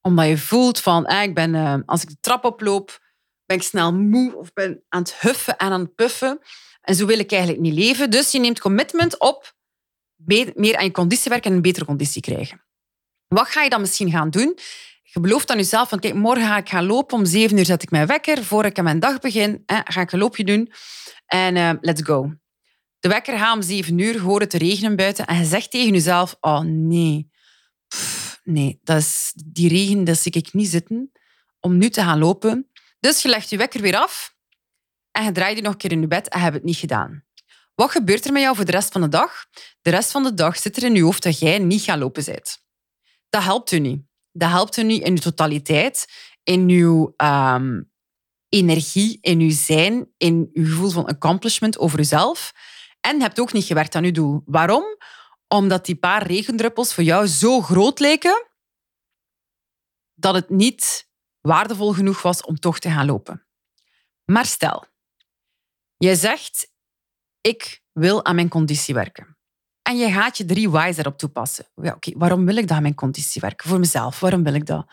Omdat 0.00 0.28
je 0.28 0.38
voelt 0.38 0.80
van, 0.80 1.06
eh, 1.06 1.22
ik 1.22 1.34
ben, 1.34 1.54
eh, 1.54 1.76
als 1.86 2.02
ik 2.02 2.08
de 2.08 2.20
trap 2.20 2.44
oploop, 2.44 3.00
ben 3.44 3.56
ik 3.56 3.62
snel 3.62 3.94
moe 3.94 4.36
of 4.36 4.52
ben 4.52 4.84
aan 4.88 5.02
het 5.02 5.20
huffen 5.20 5.56
en 5.56 5.70
aan 5.70 5.80
het 5.80 5.94
puffen. 5.94 6.38
En 6.80 6.94
zo 6.94 7.06
wil 7.06 7.18
ik 7.18 7.32
eigenlijk 7.32 7.62
niet 7.62 7.74
leven. 7.74 8.10
Dus 8.10 8.30
je 8.30 8.38
neemt 8.38 8.60
commitment 8.60 9.20
op 9.20 9.54
meer 10.54 10.76
aan 10.76 10.84
je 10.84 10.90
conditie 10.90 11.30
werken 11.30 11.50
en 11.50 11.56
een 11.56 11.62
betere 11.62 11.84
conditie 11.84 12.22
krijgen. 12.22 12.64
Wat 13.28 13.48
ga 13.48 13.62
je 13.62 13.70
dan 13.70 13.80
misschien 13.80 14.10
gaan 14.10 14.30
doen? 14.30 14.58
Je 15.02 15.20
belooft 15.20 15.50
aan 15.50 15.56
jezelf 15.56 15.88
van 15.88 15.98
kijk, 15.98 16.14
morgen 16.14 16.46
ga 16.46 16.56
ik 16.56 16.68
gaan 16.68 16.86
lopen. 16.86 17.18
Om 17.18 17.24
zeven 17.24 17.58
uur 17.58 17.64
zet 17.64 17.82
ik 17.82 17.90
mijn 17.90 18.06
wekker. 18.06 18.44
Voor 18.44 18.64
ik 18.64 18.78
aan 18.78 18.84
mijn 18.84 19.00
dag 19.00 19.18
begin, 19.18 19.62
ga 19.66 20.00
ik 20.00 20.12
een 20.12 20.18
loopje 20.18 20.44
doen. 20.44 20.72
En 21.26 21.78
let's 21.80 22.02
go. 22.02 22.41
De 23.02 23.08
wekker 23.08 23.38
gaat 23.38 23.54
om 23.56 23.62
zeven 23.62 23.98
uur, 23.98 24.20
hoor 24.20 24.40
het 24.40 24.52
regenen 24.52 24.96
buiten. 24.96 25.26
En 25.26 25.38
je 25.38 25.44
zegt 25.44 25.70
tegen 25.70 25.92
jezelf, 25.92 26.36
oh 26.40 26.60
nee. 26.60 27.30
nee, 28.42 28.80
dat 28.82 28.98
is, 28.98 29.32
die 29.46 29.68
regen, 29.68 30.04
dat 30.04 30.18
zie 30.18 30.32
ik 30.32 30.52
niet 30.52 30.68
zitten. 30.68 31.12
Om 31.60 31.78
nu 31.78 31.90
te 31.90 32.02
gaan 32.02 32.18
lopen. 32.18 32.70
Dus 33.00 33.22
je 33.22 33.28
legt 33.28 33.50
je 33.50 33.56
wekker 33.56 33.80
weer 33.80 33.96
af. 33.96 34.34
En 35.10 35.24
je 35.24 35.32
draait 35.32 35.56
je 35.56 35.62
nog 35.62 35.72
een 35.72 35.78
keer 35.78 35.92
in 35.92 36.00
je 36.00 36.06
bed 36.06 36.28
en 36.28 36.38
je 36.38 36.44
hebt 36.44 36.56
het 36.56 36.64
niet 36.64 36.76
gedaan. 36.76 37.24
Wat 37.74 37.90
gebeurt 37.90 38.24
er 38.24 38.32
met 38.32 38.42
jou 38.42 38.56
voor 38.56 38.64
de 38.64 38.72
rest 38.72 38.92
van 38.92 39.00
de 39.00 39.08
dag? 39.08 39.46
De 39.82 39.90
rest 39.90 40.10
van 40.10 40.22
de 40.22 40.34
dag 40.34 40.58
zit 40.58 40.76
er 40.76 40.82
in 40.82 40.94
je 40.94 41.02
hoofd 41.02 41.22
dat 41.22 41.38
jij 41.38 41.58
niet 41.58 41.82
gaat 41.82 41.98
lopen 41.98 42.24
bent 42.24 42.62
dat 43.32 43.42
helpt 43.42 43.72
u 43.72 43.78
niet. 43.78 44.02
Dat 44.32 44.50
helpt 44.50 44.76
u 44.76 44.82
niet 44.82 45.02
in 45.02 45.12
uw 45.12 45.18
totaliteit, 45.18 46.06
in 46.42 46.68
uw 46.68 47.14
um, 47.16 47.90
energie, 48.48 49.18
in 49.20 49.40
uw 49.40 49.50
zijn, 49.50 50.08
in 50.16 50.50
uw 50.52 50.64
gevoel 50.64 50.90
van 50.90 51.06
accomplishment 51.06 51.78
over 51.78 51.98
uzelf. 51.98 52.52
En 53.02 53.20
hebt 53.20 53.40
ook 53.40 53.52
niet 53.52 53.64
gewerkt 53.64 53.94
aan 53.94 54.04
uw 54.04 54.12
doel. 54.12 54.42
Waarom? 54.44 54.84
Omdat 55.48 55.86
die 55.86 55.96
paar 55.96 56.26
regendruppels 56.26 56.94
voor 56.94 57.04
jou 57.04 57.26
zo 57.26 57.60
groot 57.60 57.98
leken 57.98 58.46
dat 60.14 60.34
het 60.34 60.50
niet 60.50 61.10
waardevol 61.40 61.92
genoeg 61.92 62.22
was 62.22 62.42
om 62.42 62.58
toch 62.58 62.78
te 62.78 62.90
gaan 62.90 63.06
lopen. 63.06 63.46
Maar 64.24 64.46
stel, 64.46 64.86
jij 65.96 66.14
zegt, 66.14 66.72
ik 67.40 67.82
wil 67.92 68.24
aan 68.24 68.34
mijn 68.34 68.48
conditie 68.48 68.94
werken. 68.94 69.36
En 69.82 69.96
je 69.96 70.12
gaat 70.12 70.38
je 70.38 70.44
drie 70.44 70.70
why's 70.70 70.96
erop 70.96 71.18
toepassen. 71.18 71.66
Ja, 71.74 71.94
oké, 71.94 72.18
waarom 72.18 72.44
wil 72.46 72.56
ik 72.56 72.68
dat 72.68 72.76
aan 72.76 72.82
mijn 72.82 72.94
conditie 72.94 73.40
werken? 73.40 73.68
Voor 73.68 73.78
mezelf, 73.78 74.20
waarom 74.20 74.42
wil 74.42 74.54
ik 74.54 74.66
dat? 74.66 74.86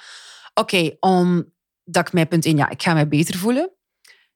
Oké, 0.53 0.97
omdat 0.99 2.07
ik 2.07 2.13
mij 2.13 2.25
punt 2.25 2.45
in, 2.45 2.57
ja, 2.57 2.69
ik 2.69 2.81
ga 2.81 2.93
mij 2.93 3.07
beter 3.07 3.37
voelen. 3.37 3.71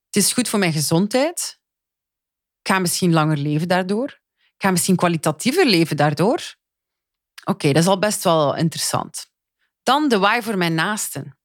Het 0.06 0.16
is 0.16 0.34
goed 0.34 0.50
voor 0.50 0.60
mijn 0.60 0.74
gezondheid. 0.74 1.62
Ik 2.64 2.72
ga 2.72 2.80
misschien 2.80 3.14
langer 3.14 3.38
leven 3.38 3.68
daardoor. 3.68 4.22
Ik 4.36 4.62
ga 4.62 4.72
misschien 4.72 4.96
kwalitatiever 4.96 5.66
leven 5.66 5.98
daardoor. 5.98 6.56
Oké, 7.44 7.68
dat 7.68 7.82
is 7.82 7.88
al 7.88 8.00
best 8.00 8.24
wel 8.24 8.56
interessant. 8.56 9.32
Dan 9.84 10.08
de 10.08 10.18
why 10.18 10.42
voor 10.42 10.58
mijn 10.58 10.74
naasten. 10.74 11.38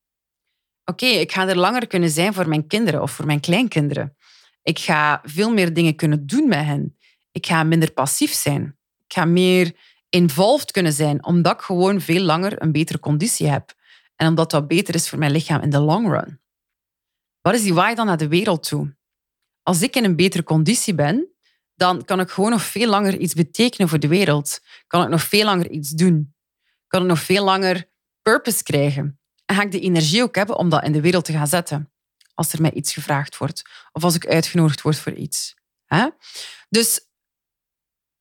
Oké, 0.85 1.07
ik 1.07 1.33
ga 1.33 1.49
er 1.49 1.57
langer 1.57 1.87
kunnen 1.87 2.11
zijn 2.11 2.35
voor 2.35 2.49
mijn 2.49 2.67
kinderen 2.67 3.03
of 3.03 3.11
voor 3.11 3.27
mijn 3.27 3.41
kleinkinderen. 3.41 4.17
Ik 4.63 4.79
ga 4.79 5.21
veel 5.25 5.53
meer 5.53 5.75
dingen 5.75 5.97
kunnen 5.97 6.27
doen 6.27 6.49
met 6.49 6.65
hen. 6.65 6.97
Ik 7.33 7.47
ga 7.47 7.63
minder 7.63 7.93
passief 7.93 8.33
zijn. 8.33 8.79
Ik 9.07 9.13
ga 9.13 9.25
meer 9.25 9.77
involved 10.09 10.71
kunnen 10.71 10.93
zijn, 10.93 11.25
omdat 11.25 11.53
ik 11.55 11.61
gewoon 11.61 12.01
veel 12.01 12.23
langer 12.23 12.63
een 12.63 12.73
betere 12.73 12.99
conditie 12.99 13.49
heb. 13.49 13.75
En 14.17 14.29
omdat 14.29 14.51
dat 14.51 14.69
beter 14.69 14.95
is 14.95 15.09
voor 15.09 15.19
mijn 15.19 15.33
lichaam 15.33 15.63
in 15.63 15.71
de 15.71 15.79
long 15.79 16.09
run. 16.11 16.41
Wat 17.41 17.55
is 17.55 17.63
die 17.63 17.75
why 17.75 17.95
dan 17.95 18.07
naar 18.07 18.17
de 18.17 18.29
wereld 18.29 18.69
toe? 18.69 18.97
Als 19.69 19.83
ik 19.83 19.97
in 19.97 20.05
een 20.05 20.17
betere 20.17 20.43
conditie 20.43 20.95
ben, 20.95 21.29
dan 21.75 22.05
kan 22.05 22.21
ik 22.21 22.31
gewoon 22.31 22.51
nog 22.51 22.63
veel 22.63 22.89
langer 22.89 23.19
iets 23.19 23.35
betekenen 23.35 23.89
voor 23.89 23.99
de 23.99 24.09
wereld. 24.09 24.61
Kan 24.87 25.03
ik 25.03 25.09
nog 25.09 25.23
veel 25.23 25.45
langer 25.45 25.71
iets 25.71 25.91
doen. 25.91 26.35
Kan 26.87 27.03
ik 27.03 27.09
nog 27.09 27.19
veel 27.21 27.45
langer 27.45 27.91
purpose 28.23 28.63
krijgen. 28.63 29.21
En 29.45 29.57
ga 29.57 29.63
ik 29.63 29.73
de 29.73 29.81
energie 29.81 30.23
ook 30.23 30.35
hebben 30.35 30.57
om 30.57 30.69
dat 30.69 30.85
in 30.85 30.93
de 30.93 31.01
wereld 31.01 31.25
te 31.25 31.33
gaan 31.33 31.47
zetten. 31.47 31.93
Als 32.35 32.53
er 32.53 32.61
mij 32.61 32.73
iets 32.73 32.93
gevraagd 32.93 33.37
wordt. 33.37 33.63
Of 33.93 34.05
als 34.05 34.15
ik 34.15 34.27
uitgenodigd 34.27 34.83
word 34.83 34.99
voor 34.99 35.13
iets. 35.13 35.55
Dus 36.69 37.01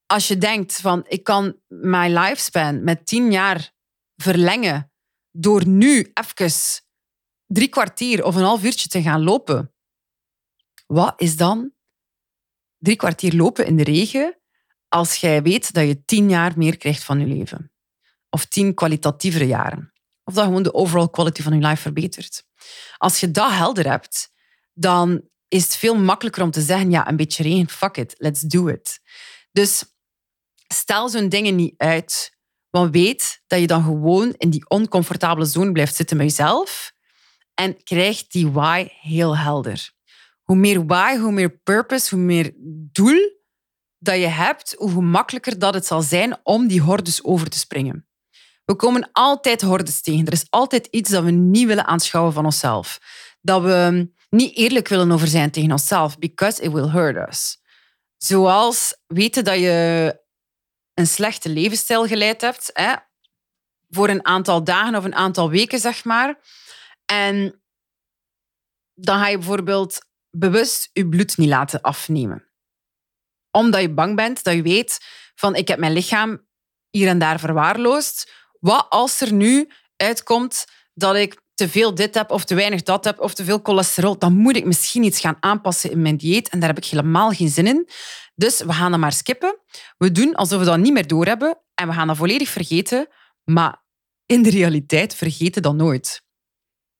als 0.05 0.27
je 0.27 0.37
denkt 0.37 0.81
van 0.81 1.05
ik 1.07 1.23
kan 1.23 1.55
mijn 1.67 2.13
lifespan 2.13 2.83
met 2.83 3.05
tien 3.05 3.31
jaar 3.31 3.73
verlengen 4.15 4.91
door 5.31 5.67
nu 5.67 6.11
even 6.13 6.83
drie 7.45 7.67
kwartier 7.67 8.23
of 8.23 8.35
een 8.35 8.43
half 8.43 8.63
uurtje 8.63 8.89
te 8.89 9.01
gaan 9.01 9.23
lopen. 9.23 9.71
Wat 10.87 11.13
is 11.17 11.37
dan 11.37 11.71
drie 12.77 12.95
kwartier 12.95 13.35
lopen 13.35 13.65
in 13.65 13.75
de 13.75 13.83
regen 13.83 14.37
als 14.87 15.15
jij 15.15 15.41
weet 15.41 15.73
dat 15.73 15.87
je 15.87 16.05
tien 16.05 16.29
jaar 16.29 16.53
meer 16.57 16.77
krijgt 16.77 17.03
van 17.03 17.19
je 17.19 17.25
leven? 17.25 17.71
Of 18.29 18.45
tien 18.45 18.73
kwalitatievere 18.73 19.47
jaren? 19.47 19.93
Of 20.23 20.33
dat 20.33 20.43
gewoon 20.43 20.63
de 20.63 20.73
overall 20.73 21.09
quality 21.09 21.41
van 21.41 21.53
je 21.53 21.67
life 21.67 21.81
verbetert? 21.81 22.45
Als 22.97 23.19
je 23.19 23.31
dat 23.31 23.51
helder 23.51 23.89
hebt, 23.89 24.31
dan 24.73 25.29
is 25.47 25.63
het 25.63 25.75
veel 25.75 25.95
makkelijker 25.95 26.43
om 26.43 26.51
te 26.51 26.61
zeggen, 26.61 26.91
ja, 26.91 27.07
een 27.07 27.15
beetje 27.15 27.43
regen, 27.43 27.69
fuck 27.69 27.97
it, 27.97 28.15
let's 28.17 28.41
do 28.41 28.67
it. 28.67 28.99
Dus 29.51 29.83
stel 30.67 31.09
zo'n 31.09 31.29
dingen 31.29 31.55
niet 31.55 31.73
uit, 31.77 32.37
want 32.69 32.91
weet 32.91 33.41
dat 33.47 33.59
je 33.59 33.67
dan 33.67 33.83
gewoon 33.83 34.33
in 34.37 34.49
die 34.49 34.69
oncomfortabele 34.69 35.45
zone 35.45 35.71
blijft 35.71 35.95
zitten 35.95 36.17
met 36.17 36.25
jezelf 36.25 36.93
en 37.53 37.83
krijgt 37.83 38.31
die 38.31 38.51
why 38.51 38.87
heel 39.01 39.37
helder. 39.37 39.95
Hoe 40.47 40.55
meer 40.55 40.85
why, 40.85 41.17
hoe 41.17 41.31
meer 41.31 41.49
purpose, 41.49 42.15
hoe 42.15 42.23
meer 42.23 42.53
doel 42.91 43.35
dat 43.97 44.15
je 44.15 44.27
hebt, 44.27 44.75
hoe 44.77 44.91
gemakkelijker 44.91 45.59
dat 45.59 45.73
het 45.73 45.85
zal 45.85 46.01
zijn 46.01 46.39
om 46.43 46.67
die 46.67 46.81
hordes 46.81 47.23
over 47.23 47.49
te 47.49 47.57
springen. 47.57 48.07
We 48.65 48.75
komen 48.75 49.09
altijd 49.11 49.61
hordes 49.61 50.01
tegen. 50.01 50.25
Er 50.25 50.33
is 50.33 50.49
altijd 50.49 50.85
iets 50.85 51.09
dat 51.09 51.23
we 51.23 51.31
niet 51.31 51.67
willen 51.67 51.85
aanschouwen 51.85 52.33
van 52.33 52.45
onszelf. 52.45 52.99
Dat 53.41 53.61
we 53.61 54.09
niet 54.29 54.55
eerlijk 54.55 54.87
willen 54.87 55.11
over 55.11 55.27
zijn 55.27 55.51
tegen 55.51 55.71
onszelf, 55.71 56.17
because 56.17 56.61
it 56.61 56.71
will 56.71 56.89
hurt 56.89 57.27
us. 57.29 57.57
Zoals 58.17 59.01
weten 59.07 59.43
dat 59.43 59.59
je 59.59 60.19
een 60.93 61.07
slechte 61.07 61.49
levensstijl 61.49 62.07
geleid 62.07 62.41
hebt, 62.41 62.69
hè, 62.73 62.95
voor 63.89 64.09
een 64.09 64.25
aantal 64.25 64.63
dagen 64.63 64.95
of 64.95 65.03
een 65.03 65.15
aantal 65.15 65.49
weken, 65.49 65.79
zeg 65.79 66.03
maar. 66.03 66.39
En 67.05 67.61
dan 68.93 69.19
ga 69.19 69.27
je 69.27 69.37
bijvoorbeeld 69.37 70.05
bewust 70.31 70.89
je 70.93 71.07
bloed 71.07 71.37
niet 71.37 71.49
laten 71.49 71.81
afnemen. 71.81 72.47
Omdat 73.51 73.81
je 73.81 73.93
bang 73.93 74.15
bent, 74.15 74.43
dat 74.43 74.53
je 74.53 74.61
weet 74.61 74.99
van 75.35 75.55
ik 75.55 75.67
heb 75.67 75.79
mijn 75.79 75.93
lichaam 75.93 76.47
hier 76.89 77.07
en 77.07 77.19
daar 77.19 77.39
verwaarloosd. 77.39 78.31
Wat 78.59 78.85
als 78.89 79.21
er 79.21 79.33
nu 79.33 79.69
uitkomt 79.95 80.65
dat 80.93 81.15
ik 81.15 81.41
te 81.53 81.69
veel 81.69 81.95
dit 81.95 82.15
heb 82.15 82.31
of 82.31 82.45
te 82.45 82.55
weinig 82.55 82.83
dat 82.83 83.03
heb 83.03 83.19
of 83.19 83.33
te 83.33 83.43
veel 83.43 83.59
cholesterol, 83.63 84.17
dan 84.17 84.33
moet 84.33 84.55
ik 84.55 84.65
misschien 84.65 85.03
iets 85.03 85.19
gaan 85.19 85.37
aanpassen 85.39 85.91
in 85.91 86.01
mijn 86.01 86.17
dieet 86.17 86.49
en 86.49 86.59
daar 86.59 86.69
heb 86.69 86.77
ik 86.77 86.85
helemaal 86.85 87.31
geen 87.31 87.49
zin 87.49 87.67
in. 87.67 87.89
Dus 88.35 88.61
we 88.61 88.73
gaan 88.73 88.91
dat 88.91 88.99
maar 88.99 89.11
skippen. 89.11 89.59
We 89.97 90.11
doen 90.11 90.35
alsof 90.35 90.59
we 90.59 90.65
dat 90.65 90.77
niet 90.77 90.93
meer 90.93 91.07
doorhebben 91.07 91.59
en 91.73 91.87
we 91.87 91.93
gaan 91.93 92.07
dat 92.07 92.17
volledig 92.17 92.49
vergeten, 92.49 93.07
maar 93.43 93.83
in 94.25 94.43
de 94.43 94.49
realiteit 94.49 95.15
vergeten 95.15 95.61
dat 95.61 95.75
nooit. 95.75 96.25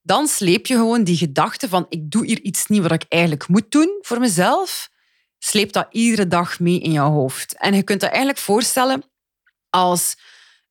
Dan 0.08 0.28
sleep 0.28 0.66
je 0.66 0.76
gewoon 0.76 1.04
die 1.04 1.18
gedachte 1.18 1.70
van 1.70 1.86
ik 1.90 2.12
doe 2.12 2.26
hier 2.26 2.42
iets 2.42 2.68
niet 2.68 2.82
wat 2.82 2.92
ik 2.92 3.06
eigenlijk 3.10 3.48
moet 3.48 3.72
doen 3.72 3.98
voor 4.02 4.20
mezelf, 4.20 4.90
sleep 5.38 5.72
dat 5.72 5.88
iedere 5.92 6.28
dag 6.28 6.60
mee 6.60 6.80
in 6.80 6.92
jouw 6.92 7.12
hoofd. 7.12 7.58
En 7.58 7.74
je 7.74 7.84
kunt 7.84 8.00
dat 8.00 8.10
eigenlijk 8.10 8.40
voorstellen 8.40 9.04
als 9.70 10.16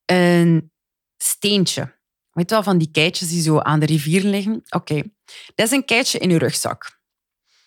een 0.04 0.72
steentje. 1.16 1.94
Weet 2.30 2.48
je 2.48 2.54
wel, 2.54 2.64
van 2.64 2.78
die 2.78 2.90
keitjes 2.90 3.28
die 3.28 3.42
zo 3.42 3.58
aan 3.58 3.80
de 3.80 3.86
rivier 3.86 4.22
liggen? 4.22 4.62
Oké, 4.68 5.02
dat 5.54 5.66
is 5.66 5.70
een 5.70 5.84
keitje 5.84 6.18
in 6.18 6.30
je 6.30 6.38
rugzak. 6.38 7.00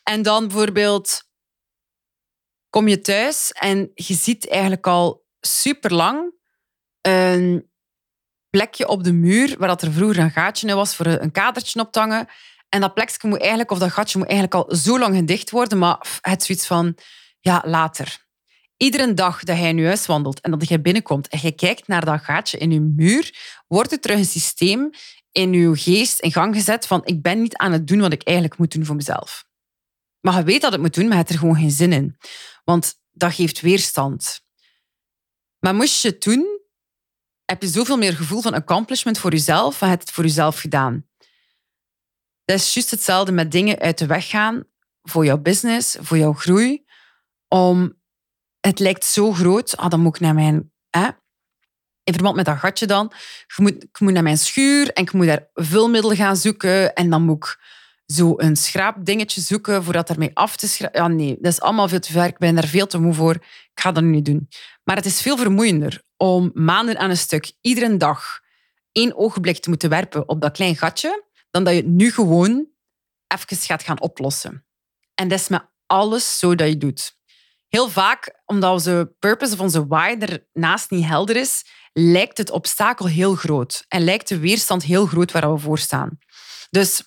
En 0.04 0.22
dan 0.22 0.48
bijvoorbeeld 0.48 1.24
kom 2.70 2.88
je 2.88 3.02
thuis 3.02 3.52
en 3.52 3.92
je 3.94 4.14
ziet 4.14 4.48
eigenlijk 4.48 4.88
al 4.88 5.26
super 5.40 5.94
lang 5.94 6.34
plekje 8.50 8.88
op 8.88 9.04
de 9.04 9.14
muur 9.14 9.56
waar 9.58 9.68
dat 9.68 9.82
er 9.82 9.92
vroeger 9.92 10.18
een 10.24 10.32
gaatje 10.32 10.68
in 10.68 10.76
was 10.76 10.96
voor 10.96 11.06
een 11.06 11.32
kadertje 11.32 11.80
op 11.80 11.92
te 11.92 12.00
hangen. 12.00 12.28
En 12.70 12.82
dat 12.82 12.94
plekje 12.94 13.28
moet 13.28 13.40
eigenlijk, 13.40 13.72
of 13.72 13.80
dat 13.80 13.92
gatje 13.92 14.18
moet 14.18 14.28
eigenlijk 14.28 14.70
al 14.70 14.76
zo 14.76 15.00
lang 15.00 15.16
gedicht 15.16 15.50
worden, 15.50 15.78
maar 15.78 16.20
het 16.22 16.44
zoiets 16.44 16.68
van, 16.68 16.98
ja, 17.40 17.64
later. 17.66 18.28
Iedere 18.78 19.14
dag 19.14 19.44
dat 19.44 19.58
jij 19.58 19.70
in 19.70 19.78
je 19.78 19.86
huis 19.86 20.06
wandelt 20.06 20.42
en 20.42 20.52
dat 20.52 20.68
jij 20.68 20.82
binnenkomt 20.82 21.28
en 21.28 21.40
je 21.42 21.52
kijkt 21.52 21.88
naar 21.88 22.06
dat 22.06 22.22
gaatje 22.22 22.58
in 22.58 22.72
je 22.72 22.80
muur, 22.80 23.36
wordt 23.68 23.92
er 23.92 24.00
terug 24.00 24.18
een 24.18 24.26
systeem 24.26 24.90
in 25.32 25.54
je 25.54 25.78
geest 25.78 26.20
in 26.20 26.32
gang 26.32 26.56
gezet 26.56 26.88
van 26.88 27.02
ik 27.06 27.22
ben 27.22 27.42
niet 27.42 27.58
aan 27.58 27.72
het 27.72 27.88
doen 27.88 28.00
wat 28.00 28.14
ik 28.14 28.24
eigenlijk 28.24 28.58
moet 28.58 28.72
doen 28.72 28.86
voor 28.86 28.96
mezelf. 28.96 29.46
Maar 30.20 30.38
je 30.38 30.44
weet 30.44 30.62
dat 30.62 30.72
het 30.72 30.82
moet 30.82 30.94
doen, 30.94 31.04
maar 31.04 31.14
je 31.14 31.20
hebt 31.20 31.30
er 31.30 31.40
gewoon 31.40 31.56
geen 31.56 31.72
zin 31.72 31.94
in. 31.94 32.18
Want 32.64 32.94
dat 33.12 33.34
geeft 33.34 33.62
weerstand. 33.62 34.42
Maar 35.60 35.76
moest 35.76 36.02
je 36.02 36.08
het 36.08 36.22
doen, 36.24 36.60
heb 37.50 37.62
je 37.62 37.68
zoveel 37.68 37.98
meer 37.98 38.14
gevoel 38.14 38.42
van 38.42 38.54
accomplishment 38.54 39.20
voor 39.20 39.32
jezelf, 39.32 39.78
van 39.78 39.90
het 39.90 40.12
voor 40.12 40.24
jezelf 40.24 40.60
gedaan. 40.60 41.06
Dat 42.46 42.58
is 42.60 42.74
juist 42.74 42.92
hetzelfde 42.92 43.32
met 43.32 43.52
dingen 43.52 43.80
uit 43.80 43.98
de 43.98 44.06
weg 44.06 44.30
gaan 44.30 44.64
voor 45.02 45.26
jouw 45.26 45.38
business, 45.38 45.98
voor 46.00 46.18
jouw 46.18 46.34
groei. 46.34 46.86
Om, 47.48 47.98
het 48.60 48.80
lijkt 48.80 49.06
zo 49.06 49.32
groot, 49.32 49.78
ah, 49.78 49.90
dan 49.90 50.00
moet 50.00 50.16
ik 50.16 50.22
naar 50.22 50.34
mijn... 50.34 50.72
Hè, 50.90 51.08
in 52.04 52.14
verband 52.14 52.36
met 52.36 52.46
dat 52.46 52.58
gatje 52.58 52.88
dan, 52.88 53.12
ik 53.48 53.58
moet, 53.58 53.84
ik 53.84 54.00
moet 54.00 54.14
naar 54.14 54.24
mijn 54.24 54.38
schuur 54.38 54.92
en 54.94 55.04
ik 55.04 55.14
moet 55.14 55.26
daar 55.26 55.50
vulmiddel 55.54 56.16
gaan 56.16 56.38
zoeken 56.38 56.94
en 56.94 57.10
dan 57.10 57.22
moet 57.22 57.46
ik 57.46 57.60
zo 58.06 58.34
een 58.38 58.56
schraapdingetje 58.56 59.42
zoeken 59.42 59.84
voor 59.84 59.94
dat 59.94 60.10
ermee 60.10 60.32
af 60.34 60.56
te 60.56 60.68
schrapen. 60.68 61.02
Ja, 61.02 61.08
nee, 61.08 61.38
dat 61.42 61.52
is 61.52 61.62
allemaal 61.62 61.88
veel 61.88 62.00
te 62.00 62.12
ver. 62.12 62.26
Ik 62.26 62.38
ben 62.38 62.56
daar 62.56 62.68
veel 62.68 62.88
te 62.88 63.00
moe 63.00 63.14
voor. 63.14 63.36
Ik 63.36 63.72
ga 63.74 63.92
dat 63.92 64.04
nu 64.04 64.10
niet 64.10 64.26
doen. 64.26 64.48
Maar 64.84 64.96
het 64.96 65.06
is 65.06 65.22
veel 65.22 65.38
vermoeiender 65.38 66.08
om 66.22 66.52
maanden 66.54 66.98
aan 66.98 67.10
een 67.10 67.18
stuk, 67.18 67.52
iedere 67.62 67.98
dag, 67.98 68.40
één 68.92 69.16
ogenblik 69.16 69.60
te 69.60 69.70
moeten 69.70 69.90
werpen 69.90 70.30
op 70.30 70.42
dat 70.42 70.52
klein 70.52 70.76
gatje, 70.76 71.24
dan 71.52 71.64
dat 71.64 71.74
je 71.74 71.80
het 71.80 71.90
nu 71.90 72.12
gewoon 72.12 72.68
even 73.28 73.58
gaat 73.58 73.84
gaan 73.84 74.02
oplossen. 74.02 74.66
En 75.16 75.28
dat 75.28 75.40
is 75.40 75.48
met 75.48 75.66
alles 75.86 76.40
zo 76.40 76.56
dat 76.56 76.68
je 76.68 76.78
doet. 76.78 77.18
Heel 77.68 77.90
vaak, 77.90 78.42
omdat 78.46 78.72
onze 78.72 79.16
purpose 79.20 79.54
of 79.54 79.60
onze 79.60 79.88
why 79.88 80.18
ernaast 80.20 80.90
niet 80.90 81.06
helder 81.06 81.36
is, 81.36 81.66
lijkt 81.94 82.38
het 82.38 82.50
obstakel 82.50 83.08
heel 83.08 83.36
groot 83.36 83.86
en 83.88 84.04
lijkt 84.04 84.28
de 84.28 84.40
weerstand 84.40 84.84
heel 84.84 85.06
groot 85.06 85.32
waar 85.32 85.54
we 85.54 85.60
voor 85.60 85.80
staan. 85.80 86.20
Dus 86.70 87.04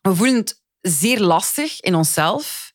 we 0.00 0.14
voelen 0.14 0.36
het 0.36 0.62
zeer 0.80 1.20
lastig 1.20 1.80
in 1.80 1.94
onszelf. 1.94 2.72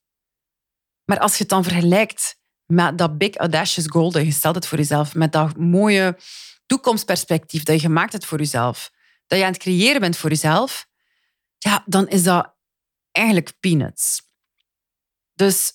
Maar 1.06 1.20
als 1.20 1.32
je 1.32 1.40
het 1.40 1.50
dan 1.50 1.64
vergelijkt 1.64 2.39
met 2.72 2.98
dat 2.98 3.18
big 3.18 3.36
audacious 3.36 3.88
goal 3.88 4.12
dat 4.12 4.22
je 4.22 4.28
gesteld 4.28 4.56
hebt 4.56 4.68
voor 4.68 4.78
jezelf, 4.78 5.16
met 5.16 5.32
dat 5.32 5.58
mooie 5.58 6.18
toekomstperspectief 6.66 7.64
dat 7.64 7.76
je 7.76 7.82
gemaakt 7.82 8.12
hebt 8.12 8.26
voor 8.26 8.38
jezelf, 8.38 8.92
dat 9.28 9.40
je 9.40 9.46
aan 9.46 9.52
het 9.52 9.62
creëren 9.62 10.02
bent 10.02 10.18
voor 10.18 10.30
jezelf, 10.30 10.88
ja, 11.58 11.84
dan 11.86 12.08
is 12.08 12.24
dat 12.24 12.56
eigenlijk 13.12 13.54
peanuts. 13.60 14.22
Dus 15.34 15.74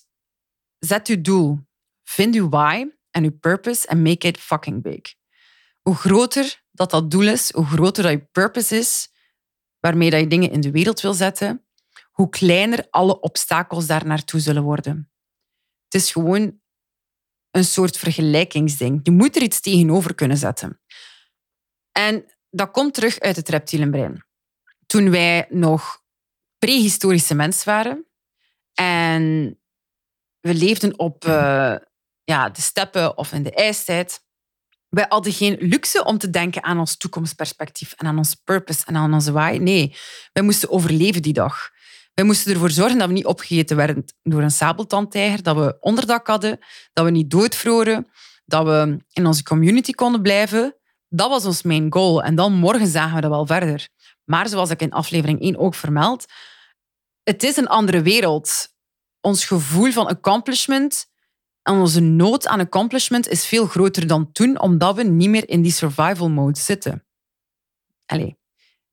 zet 0.79 1.07
je 1.07 1.21
doel, 1.21 1.59
vind 2.03 2.33
je 2.33 2.49
why 2.49 2.85
en 3.11 3.23
je 3.23 3.31
purpose 3.31 3.87
en 3.87 4.01
make 4.01 4.27
it 4.27 4.37
fucking 4.37 4.81
big. 4.81 5.01
Hoe 5.81 5.95
groter 5.95 6.63
dat 6.71 6.89
dat 6.89 7.11
doel 7.11 7.27
is, 7.27 7.51
hoe 7.51 7.65
groter 7.65 8.03
dat 8.03 8.11
je 8.11 8.25
purpose 8.31 8.77
is, 8.77 9.09
waarmee 9.79 10.09
dat 10.09 10.19
je 10.19 10.27
dingen 10.27 10.51
in 10.51 10.61
de 10.61 10.71
wereld 10.71 11.01
wil 11.01 11.13
zetten, 11.13 11.65
hoe 12.11 12.29
kleiner 12.29 12.87
alle 12.89 13.19
obstakels 13.19 13.85
daar 13.85 14.05
naartoe 14.05 14.39
zullen 14.39 14.63
worden. 14.63 15.11
Het 15.83 16.01
is 16.01 16.11
gewoon 16.11 16.63
een 17.55 17.65
soort 17.65 17.97
vergelijkingsding. 17.97 18.99
Je 19.03 19.11
moet 19.11 19.35
er 19.35 19.41
iets 19.41 19.59
tegenover 19.59 20.15
kunnen 20.15 20.37
zetten. 20.37 20.81
En 21.91 22.25
dat 22.49 22.71
komt 22.71 22.93
terug 22.93 23.19
uit 23.19 23.35
het 23.35 23.49
reptielenbrein. 23.49 24.25
Toen 24.85 25.11
wij 25.11 25.45
nog 25.49 26.01
prehistorische 26.57 27.35
mens 27.35 27.63
waren 27.63 28.05
en 28.73 29.23
we 30.39 30.53
leefden 30.53 30.99
op 30.99 31.25
uh, 31.25 31.75
ja, 32.23 32.49
de 32.49 32.61
steppen 32.61 33.17
of 33.17 33.31
in 33.31 33.43
de 33.43 33.53
ijstijd, 33.53 34.23
wij 34.89 35.05
hadden 35.09 35.33
geen 35.33 35.57
luxe 35.59 36.05
om 36.05 36.17
te 36.17 36.29
denken 36.29 36.63
aan 36.63 36.79
ons 36.79 36.97
toekomstperspectief 36.97 37.93
en 37.93 38.07
aan 38.07 38.17
ons 38.17 38.35
purpose 38.35 38.85
en 38.85 38.95
aan 38.95 39.13
onze 39.13 39.31
why. 39.31 39.57
Nee, 39.61 39.95
wij 40.33 40.43
moesten 40.43 40.69
overleven 40.69 41.21
die 41.21 41.33
dag. 41.33 41.71
Wij 42.15 42.25
moesten 42.25 42.53
ervoor 42.53 42.71
zorgen 42.71 42.97
dat 42.97 43.07
we 43.07 43.13
niet 43.13 43.25
opgegeten 43.25 43.75
werden 43.75 44.05
door 44.23 44.41
een 44.41 44.51
sabeltandtijger, 44.51 45.43
dat 45.43 45.55
we 45.55 45.77
onderdak 45.79 46.27
hadden, 46.27 46.59
dat 46.93 47.05
we 47.05 47.11
niet 47.11 47.29
doodvroren, 47.29 48.07
dat 48.45 48.65
we 48.65 49.03
in 49.11 49.25
onze 49.25 49.43
community 49.43 49.91
konden 49.91 50.21
blijven. 50.21 50.75
Dat 51.09 51.29
was 51.29 51.45
ons 51.45 51.61
main 51.61 51.93
goal. 51.93 52.23
En 52.23 52.35
dan 52.35 52.53
morgen 52.53 52.87
zagen 52.87 53.15
we 53.15 53.21
dat 53.21 53.29
wel 53.29 53.45
verder. 53.45 53.89
Maar 54.23 54.47
zoals 54.47 54.69
ik 54.69 54.81
in 54.81 54.91
aflevering 54.91 55.41
1 55.41 55.57
ook 55.57 55.75
vermeld, 55.75 56.25
het 57.23 57.43
is 57.43 57.57
een 57.57 57.67
andere 57.67 58.01
wereld. 58.01 58.67
Ons 59.21 59.45
gevoel 59.45 59.91
van 59.91 60.07
accomplishment 60.07 61.07
en 61.61 61.73
onze 61.73 61.99
nood 61.99 62.47
aan 62.47 62.59
accomplishment 62.59 63.27
is 63.27 63.45
veel 63.45 63.65
groter 63.65 64.07
dan 64.07 64.31
toen, 64.31 64.59
omdat 64.59 64.95
we 64.95 65.03
niet 65.03 65.29
meer 65.29 65.49
in 65.49 65.61
die 65.61 65.71
survival 65.71 66.29
mode 66.29 66.59
zitten. 66.59 67.05
Allee, 68.05 68.37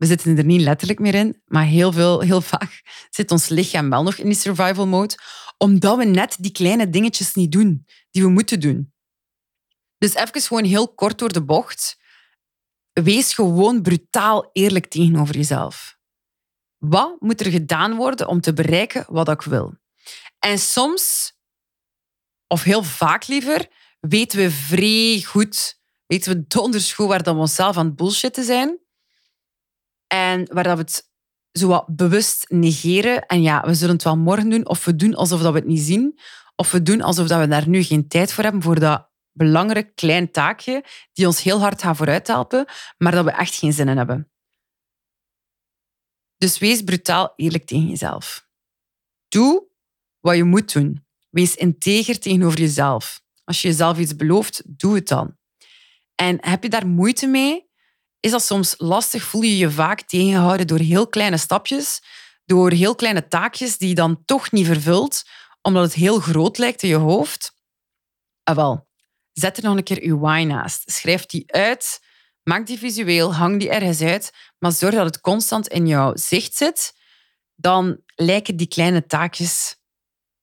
we 0.03 0.09
zitten 0.09 0.37
er 0.37 0.45
niet 0.45 0.61
letterlijk 0.61 0.99
meer 0.99 1.15
in, 1.15 1.43
maar 1.45 1.65
heel, 1.65 1.93
veel, 1.93 2.21
heel 2.21 2.41
vaak 2.41 2.83
zit 3.11 3.31
ons 3.31 3.49
lichaam 3.49 3.91
wel 3.91 4.03
nog 4.03 4.17
in 4.17 4.25
die 4.25 4.35
survival 4.35 4.87
mode, 4.87 5.15
omdat 5.59 5.97
we 5.97 6.05
net 6.05 6.37
die 6.39 6.53
kleine 6.53 6.91
dingetjes 6.91 7.35
niet 7.35 7.53
doen 7.53 7.87
die 8.11 8.23
we 8.23 8.29
moeten 8.29 8.61
doen. 8.61 8.93
Dus 9.99 10.15
even 10.15 10.41
gewoon 10.41 10.65
heel 10.65 10.95
kort 10.95 11.19
door 11.19 11.33
de 11.33 11.45
bocht. 11.45 11.97
Wees 12.93 13.35
gewoon 13.35 13.83
brutaal 13.83 14.51
eerlijk 14.53 14.87
tegenover 14.87 15.37
jezelf. 15.37 15.99
Wat 16.79 17.21
moet 17.21 17.41
er 17.41 17.51
gedaan 17.51 17.97
worden 17.97 18.29
om 18.29 18.41
te 18.41 18.53
bereiken 18.53 19.05
wat 19.09 19.29
ik 19.29 19.43
wil? 19.43 19.75
En 20.39 20.59
soms, 20.59 21.33
of 22.47 22.63
heel 22.63 22.83
vaak 22.83 23.27
liever, 23.27 23.69
weten 24.01 24.39
we 24.39 24.51
vrij 24.51 25.23
goed, 25.27 25.81
weten 26.07 26.33
we 26.33 26.45
donders 26.47 26.93
goed 26.93 27.09
waar 27.09 27.23
we 27.23 27.31
onszelf 27.31 27.77
aan 27.77 27.87
het 27.87 27.97
bullshitten 27.97 28.45
zijn. 28.45 28.81
En 30.13 30.55
waar 30.55 30.65
dat 30.65 30.77
we 30.77 30.83
het 30.83 31.11
zo 31.53 31.69
wat 31.69 31.97
bewust 31.97 32.45
negeren. 32.49 33.27
En 33.27 33.43
ja, 33.43 33.63
we 33.65 33.75
zullen 33.75 33.95
het 33.95 34.05
wel 34.05 34.17
morgen 34.17 34.49
doen, 34.49 34.69
of 34.69 34.85
we 34.85 34.97
doen 34.97 35.15
alsof 35.15 35.43
dat 35.43 35.53
we 35.53 35.59
het 35.59 35.69
niet 35.69 35.81
zien, 35.81 36.19
of 36.57 36.71
we 36.71 36.83
doen 36.83 37.01
alsof 37.01 37.29
dat 37.29 37.41
we 37.41 37.47
daar 37.47 37.69
nu 37.69 37.83
geen 37.83 38.09
tijd 38.09 38.33
voor 38.33 38.45
hebben, 38.45 38.63
voor 38.63 38.81
dat 38.81 39.11
belangrijk 39.33 39.95
klein 39.95 40.31
taakje 40.31 40.85
die 41.13 41.27
ons 41.27 41.43
heel 41.43 41.61
hard 41.61 41.83
gaat 41.83 41.97
vooruit 41.97 42.27
helpen, 42.27 42.67
maar 42.99 43.13
dat 43.13 43.25
we 43.25 43.31
echt 43.31 43.55
geen 43.55 43.73
zin 43.73 43.89
in 43.89 43.97
hebben. 43.97 44.31
Dus 46.37 46.59
wees 46.59 46.83
brutaal 46.83 47.33
eerlijk 47.37 47.65
tegen 47.65 47.89
jezelf. 47.89 48.49
Doe 49.29 49.67
wat 50.21 50.37
je 50.37 50.45
moet 50.45 50.73
doen. 50.73 51.07
Wees 51.31 51.55
integer 51.55 52.19
tegenover 52.19 52.59
jezelf. 52.59 53.23
Als 53.45 53.63
je 53.63 53.69
jezelf 53.69 53.99
iets 53.99 54.17
belooft, 54.17 54.63
doe 54.67 54.95
het 54.95 55.09
dan. 55.09 55.37
En 56.15 56.47
heb 56.47 56.63
je 56.63 56.69
daar 56.69 56.87
moeite 56.87 57.27
mee? 57.27 57.71
Is 58.23 58.31
dat 58.31 58.43
soms 58.43 58.75
lastig? 58.79 59.23
Voel 59.23 59.43
je 59.43 59.57
je 59.57 59.71
vaak 59.71 60.03
tegengehouden 60.03 60.67
door 60.67 60.79
heel 60.79 61.07
kleine 61.07 61.37
stapjes, 61.37 62.03
door 62.45 62.71
heel 62.71 62.95
kleine 62.95 63.29
taakjes 63.29 63.79
die 63.79 63.89
je 63.89 63.95
dan 63.95 64.25
toch 64.25 64.51
niet 64.51 64.67
vervult, 64.67 65.23
omdat 65.63 65.83
het 65.83 65.95
heel 65.95 66.21
groot 66.21 66.59
lijkt 66.59 66.83
in 66.83 66.89
je 66.89 66.97
hoofd? 66.97 67.55
Ah, 68.43 68.57
wel, 68.57 68.89
zet 69.33 69.57
er 69.57 69.63
nog 69.63 69.77
een 69.77 69.83
keer 69.83 70.05
je 70.05 70.19
why 70.19 70.45
naast. 70.47 70.91
Schrijf 70.91 71.27
die 71.27 71.53
uit, 71.53 72.01
maak 72.43 72.67
die 72.67 72.79
visueel, 72.79 73.35
hang 73.35 73.61
die 73.61 73.71
ergens 73.71 74.01
uit, 74.01 74.33
maar 74.59 74.73
zorg 74.73 74.95
dat 74.95 75.05
het 75.05 75.21
constant 75.21 75.69
in 75.69 75.87
jouw 75.87 76.13
zicht 76.15 76.55
zit. 76.57 76.95
Dan 77.55 78.01
lijken 78.15 78.57
die 78.57 78.69
kleine 78.69 79.07
taakjes 79.07 79.77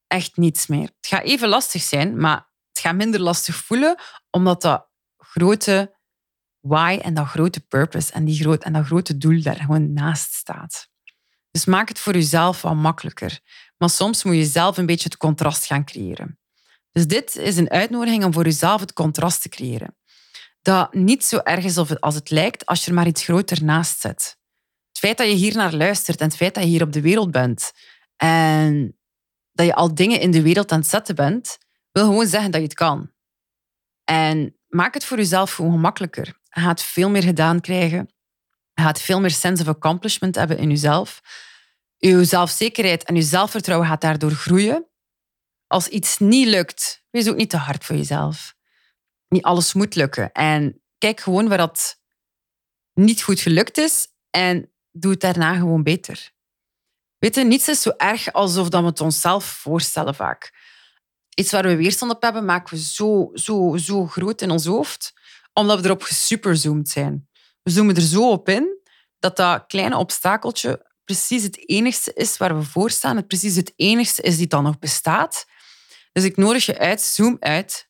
echt 0.08 0.38
niets 0.38 0.68
meer. 0.68 0.90
Het 1.02 1.08
gaat 1.08 1.24
even 1.24 1.48
lastig 1.48 1.82
zijn, 1.82 2.18
maar 2.18 2.50
het 2.72 2.80
gaat 2.80 2.96
minder 2.96 3.22
lastig 3.22 3.56
voelen, 3.56 4.00
omdat 4.30 4.62
dat 4.62 4.88
grote 5.18 5.98
why 6.60 7.00
en 7.02 7.14
dat 7.14 7.28
grote 7.28 7.60
purpose 7.60 8.12
en, 8.12 8.26
die 8.26 8.42
groot, 8.42 8.64
en 8.64 8.74
dat 8.74 8.86
grote 8.86 9.18
doel 9.18 9.42
daar 9.42 9.56
gewoon 9.56 9.94
naast 9.94 10.34
staat. 10.34 10.90
Dus 11.52 11.66
maak 11.66 11.88
het 11.88 12.00
voor 12.00 12.14
jezelf 12.14 12.62
wat 12.62 12.76
makkelijker. 12.76 13.40
Maar 13.78 13.90
soms 13.90 14.24
moet 14.24 14.36
je 14.36 14.46
zelf 14.46 14.78
een 14.78 14.86
beetje 14.86 15.10
het 15.10 15.18
contrast 15.18 15.66
gaan 15.66 15.86
creëren. 15.86 16.40
Dus 16.92 17.08
dit 17.08 17.36
is 17.36 17.58
een 17.58 17.70
uitnodiging 17.70 18.24
om 18.24 18.34
voor 18.34 18.44
jezelf 18.44 18.82
het 18.82 18.94
contrast 18.94 19.42
te 19.42 19.50
creëren. 19.50 19.98
Dat 20.62 20.94
niet 20.94 21.26
zo 21.26 21.40
erg 21.44 21.64
is 21.64 21.78
als 22.00 22.16
het 22.16 22.30
lijkt 22.30 22.66
als 22.66 22.84
je 22.84 22.90
er 22.90 22.96
maar 22.96 23.08
iets 23.08 23.24
groter 23.24 23.64
naast 23.64 24.00
zet. 24.00 24.38
Het 24.88 25.00
feit 25.00 25.18
dat 25.18 25.28
je 25.28 25.34
hier 25.34 25.56
naar 25.56 25.74
luistert 25.74 26.20
en 26.20 26.28
het 26.28 26.36
feit 26.36 26.54
dat 26.54 26.64
je 26.64 26.70
hier 26.70 26.84
op 26.84 26.94
de 26.94 27.02
wereld 27.02 27.32
bent 27.32 27.72
en 28.16 29.00
dat 29.52 29.66
je 29.66 29.76
al 29.76 29.96
dingen 29.96 30.20
in 30.20 30.32
de 30.32 30.42
wereld 30.42 30.72
aan 30.72 30.80
het 30.80 30.88
zetten 30.88 31.16
bent, 31.16 31.58
wil 31.92 32.06
gewoon 32.06 32.28
zeggen 32.28 32.52
dat 32.52 32.62
je 32.62 32.68
het 32.68 32.76
kan. 32.76 33.12
En 34.04 34.56
maak 34.68 34.94
het 34.94 35.06
voor 35.06 35.18
jezelf 35.18 35.54
gewoon 35.54 35.72
gemakkelijker. 35.72 36.39
Gaat 36.50 36.84
veel 36.84 37.10
meer 37.10 37.24
gedaan 37.24 37.62
krijgen. 37.62 38.10
Gaat 38.74 39.02
veel 39.02 39.20
meer 39.20 39.32
sense 39.32 39.62
of 39.62 39.70
accomplishment 39.70 40.36
hebben 40.36 40.58
in 40.58 40.70
jezelf. 40.70 41.22
Je 41.98 42.24
zelfzekerheid 42.24 43.04
en 43.04 43.16
je 43.16 43.22
zelfvertrouwen 43.22 43.88
gaat 43.88 44.02
daardoor 44.02 44.32
groeien. 44.32 44.88
Als 45.68 45.88
iets 45.88 46.18
niet 46.18 46.48
lukt, 46.48 47.04
wees 47.10 47.30
ook 47.30 47.36
niet 47.36 47.50
te 47.50 47.58
hard 47.58 47.86
voor 47.86 47.96
jezelf. 47.96 48.56
Niet 49.28 49.44
alles 49.44 49.74
moet 49.74 49.96
lukken. 49.96 50.32
En 50.32 50.82
kijk 50.98 51.20
gewoon 51.20 51.48
waar 51.48 51.58
dat 51.58 52.02
niet 52.94 53.22
goed 53.22 53.40
gelukt 53.40 53.78
is 53.78 54.08
en 54.30 54.72
doe 54.92 55.12
het 55.12 55.22
daarna 55.22 55.54
gewoon 55.54 55.84
beter. 55.84 56.32
Weet 57.18 57.36
je, 57.36 57.44
niets 57.44 57.68
is 57.68 57.82
zo 57.82 57.92
erg 57.98 58.34
alsof 58.34 58.70
dat 58.70 58.82
we 58.82 58.88
het 58.88 59.02
onszelf 59.02 59.46
voorstellen 59.46 60.16
vaak. 60.16 60.54
Iets 61.36 61.52
waar 61.52 61.64
we 61.64 61.76
weerstand 61.76 62.12
op 62.12 62.22
hebben, 62.22 62.46
maken 62.46 62.78
we 62.78 62.84
zo, 62.84 63.30
zo, 63.34 63.78
zo 63.78 64.06
groot 64.06 64.42
in 64.42 64.52
ons 64.52 64.66
hoofd, 64.66 65.14
omdat 65.54 65.80
we 65.80 65.86
erop 65.86 66.02
gesuperzoomd 66.02 66.90
zijn. 66.90 67.28
We 67.64 67.72
zoomen 67.72 67.96
er 67.96 68.02
zo 68.02 68.32
op 68.32 68.50
in 68.50 68.78
dat 69.20 69.36
dat 69.36 69.64
kleine 69.68 69.98
obstakeltje 69.98 70.88
precies 71.04 71.44
het 71.44 71.70
enigste 71.70 72.14
is 72.14 72.38
waar 72.38 72.58
we 72.58 72.64
voor 72.64 72.90
staan. 72.90 73.16
Het 73.16 73.28
precies 73.28 73.56
het 73.56 73.74
enigste 73.76 74.22
is 74.22 74.38
die 74.38 74.48
dan 74.48 74.64
nog 74.64 74.80
bestaat. 74.80 75.46
Dus 76.12 76.24
ik 76.24 76.38
nodig 76.38 76.66
je 76.66 76.78
uit, 76.78 77.02
zoom 77.02 77.38
uit. 77.40 77.90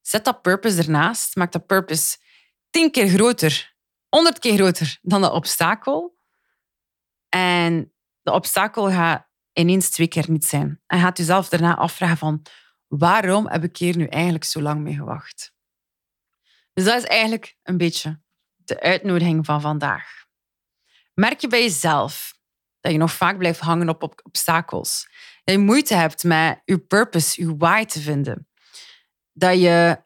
Zet 0.00 0.24
dat 0.24 0.42
purpose 0.42 0.78
ernaast. 0.78 1.36
Maak 1.36 1.52
dat 1.52 1.66
purpose 1.66 2.16
tien 2.70 2.90
keer 2.90 3.08
groter, 3.08 3.74
honderd 4.08 4.38
keer 4.38 4.54
groter 4.54 4.98
dan 5.02 5.20
dat 5.20 5.32
obstakel. 5.32 6.18
En 7.28 7.92
de 8.20 8.32
obstakel 8.32 8.90
gaat 8.90 9.26
ineens 9.52 9.90
twee 9.90 10.08
keer 10.08 10.30
niet 10.30 10.44
zijn. 10.44 10.80
En 10.86 11.00
gaat 11.00 11.18
jezelf 11.18 11.48
daarna 11.48 11.76
afvragen 11.76 12.16
van 12.16 12.42
waarom 12.88 13.48
heb 13.48 13.64
ik 13.64 13.76
hier 13.76 13.96
nu 13.96 14.06
eigenlijk 14.06 14.44
zo 14.44 14.60
lang 14.60 14.80
mee 14.80 14.94
gewacht? 14.94 15.52
Dus 16.80 16.88
dat 16.88 17.02
is 17.02 17.08
eigenlijk 17.08 17.56
een 17.62 17.76
beetje 17.76 18.20
de 18.56 18.80
uitnodiging 18.80 19.46
van 19.46 19.60
vandaag. 19.60 20.24
Merk 21.14 21.40
je 21.40 21.48
bij 21.48 21.62
jezelf 21.62 22.38
dat 22.80 22.92
je 22.92 22.98
nog 22.98 23.12
vaak 23.12 23.38
blijft 23.38 23.60
hangen 23.60 23.88
op, 23.88 24.20
obstakels? 24.22 25.08
Dat 25.44 25.54
je 25.54 25.60
moeite 25.60 25.94
hebt 25.94 26.24
met 26.24 26.60
je 26.64 26.78
purpose, 26.78 27.42
je 27.42 27.56
why 27.56 27.84
te 27.84 28.00
vinden? 28.00 28.48
Dat 29.32 29.60
je 29.60 30.02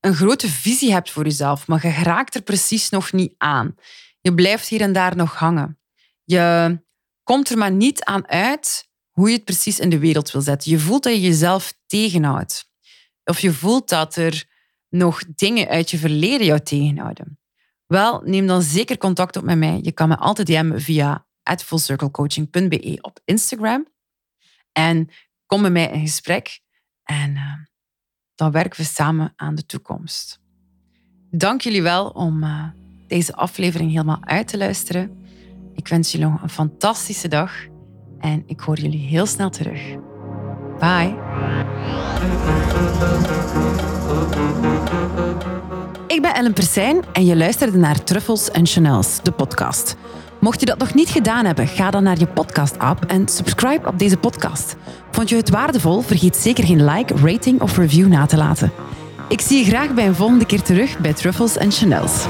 een 0.00 0.14
grote 0.14 0.48
visie 0.48 0.92
hebt 0.92 1.10
voor 1.10 1.24
jezelf, 1.24 1.66
maar 1.66 1.86
je 1.86 2.02
raakt 2.02 2.34
er 2.34 2.42
precies 2.42 2.88
nog 2.88 3.12
niet 3.12 3.34
aan. 3.38 3.74
Je 4.20 4.34
blijft 4.34 4.68
hier 4.68 4.80
en 4.80 4.92
daar 4.92 5.16
nog 5.16 5.34
hangen. 5.34 5.80
Je 6.24 6.78
komt 7.22 7.50
er 7.50 7.58
maar 7.58 7.72
niet 7.72 8.04
aan 8.04 8.28
uit 8.28 8.88
hoe 9.10 9.28
je 9.28 9.36
het 9.36 9.44
precies 9.44 9.78
in 9.78 9.90
de 9.90 9.98
wereld 9.98 10.30
wil 10.30 10.40
zetten. 10.40 10.70
Je 10.70 10.78
voelt 10.78 11.02
dat 11.02 11.12
je 11.12 11.20
jezelf 11.20 11.74
tegenhoudt. 11.86 12.70
Of 13.24 13.38
je 13.40 13.52
voelt 13.52 13.88
dat 13.88 14.16
er 14.16 14.50
nog 14.92 15.22
dingen 15.34 15.68
uit 15.68 15.90
je 15.90 15.98
verleden 15.98 16.46
jou 16.46 16.60
tegenhouden. 16.60 17.38
Wel, 17.86 18.20
neem 18.24 18.46
dan 18.46 18.62
zeker 18.62 18.98
contact 18.98 19.36
op 19.36 19.44
met 19.44 19.58
mij. 19.58 19.78
Je 19.82 19.92
kan 19.92 20.08
me 20.08 20.16
altijd 20.16 20.46
DM'en 20.46 20.80
via 20.80 21.26
fullcirclecoaching.be 21.64 22.98
op 23.00 23.20
Instagram. 23.24 23.86
En 24.72 25.08
kom 25.46 25.60
met 25.60 25.72
mij 25.72 25.90
in 25.90 26.00
gesprek. 26.00 26.60
En 27.02 27.30
uh, 27.30 27.52
dan 28.34 28.50
werken 28.50 28.80
we 28.80 28.86
samen 28.86 29.32
aan 29.36 29.54
de 29.54 29.66
toekomst. 29.66 30.40
Dank 31.30 31.60
jullie 31.60 31.82
wel 31.82 32.08
om 32.08 32.42
uh, 32.42 32.68
deze 33.06 33.34
aflevering 33.34 33.90
helemaal 33.90 34.24
uit 34.24 34.48
te 34.48 34.58
luisteren. 34.58 35.24
Ik 35.74 35.88
wens 35.88 36.12
jullie 36.12 36.26
nog 36.26 36.42
een 36.42 36.48
fantastische 36.48 37.28
dag 37.28 37.52
en 38.18 38.42
ik 38.46 38.60
hoor 38.60 38.78
jullie 38.78 39.06
heel 39.06 39.26
snel 39.26 39.50
terug. 39.50 40.11
Ik 46.06 46.22
ben 46.22 46.34
Ellen 46.34 46.52
Persijn 46.52 47.04
en 47.12 47.24
je 47.24 47.36
luisterde 47.36 47.78
naar 47.78 48.04
Truffles 48.04 48.50
en 48.50 48.66
Chanels, 48.66 49.22
de 49.22 49.30
podcast. 49.32 49.96
Mocht 50.40 50.60
je 50.60 50.66
dat 50.66 50.78
nog 50.78 50.94
niet 50.94 51.08
gedaan 51.08 51.44
hebben, 51.44 51.66
ga 51.68 51.90
dan 51.90 52.02
naar 52.02 52.18
je 52.18 52.26
podcast-app 52.26 53.04
en 53.04 53.28
subscribe 53.28 53.88
op 53.88 53.98
deze 53.98 54.16
podcast. 54.16 54.76
Vond 55.10 55.28
je 55.28 55.36
het 55.36 55.50
waardevol? 55.50 56.00
Vergeet 56.00 56.36
zeker 56.36 56.64
geen 56.64 56.84
like, 56.84 57.14
rating 57.14 57.60
of 57.60 57.76
review 57.76 58.08
na 58.08 58.26
te 58.26 58.36
laten. 58.36 58.72
Ik 59.28 59.40
zie 59.40 59.58
je 59.58 59.64
graag 59.64 59.94
bij 59.94 60.06
een 60.06 60.14
volgende 60.14 60.46
keer 60.46 60.62
terug 60.62 60.98
bij 60.98 61.12
Truffles 61.12 61.56
en 61.56 61.70
Chanels. 61.70 62.26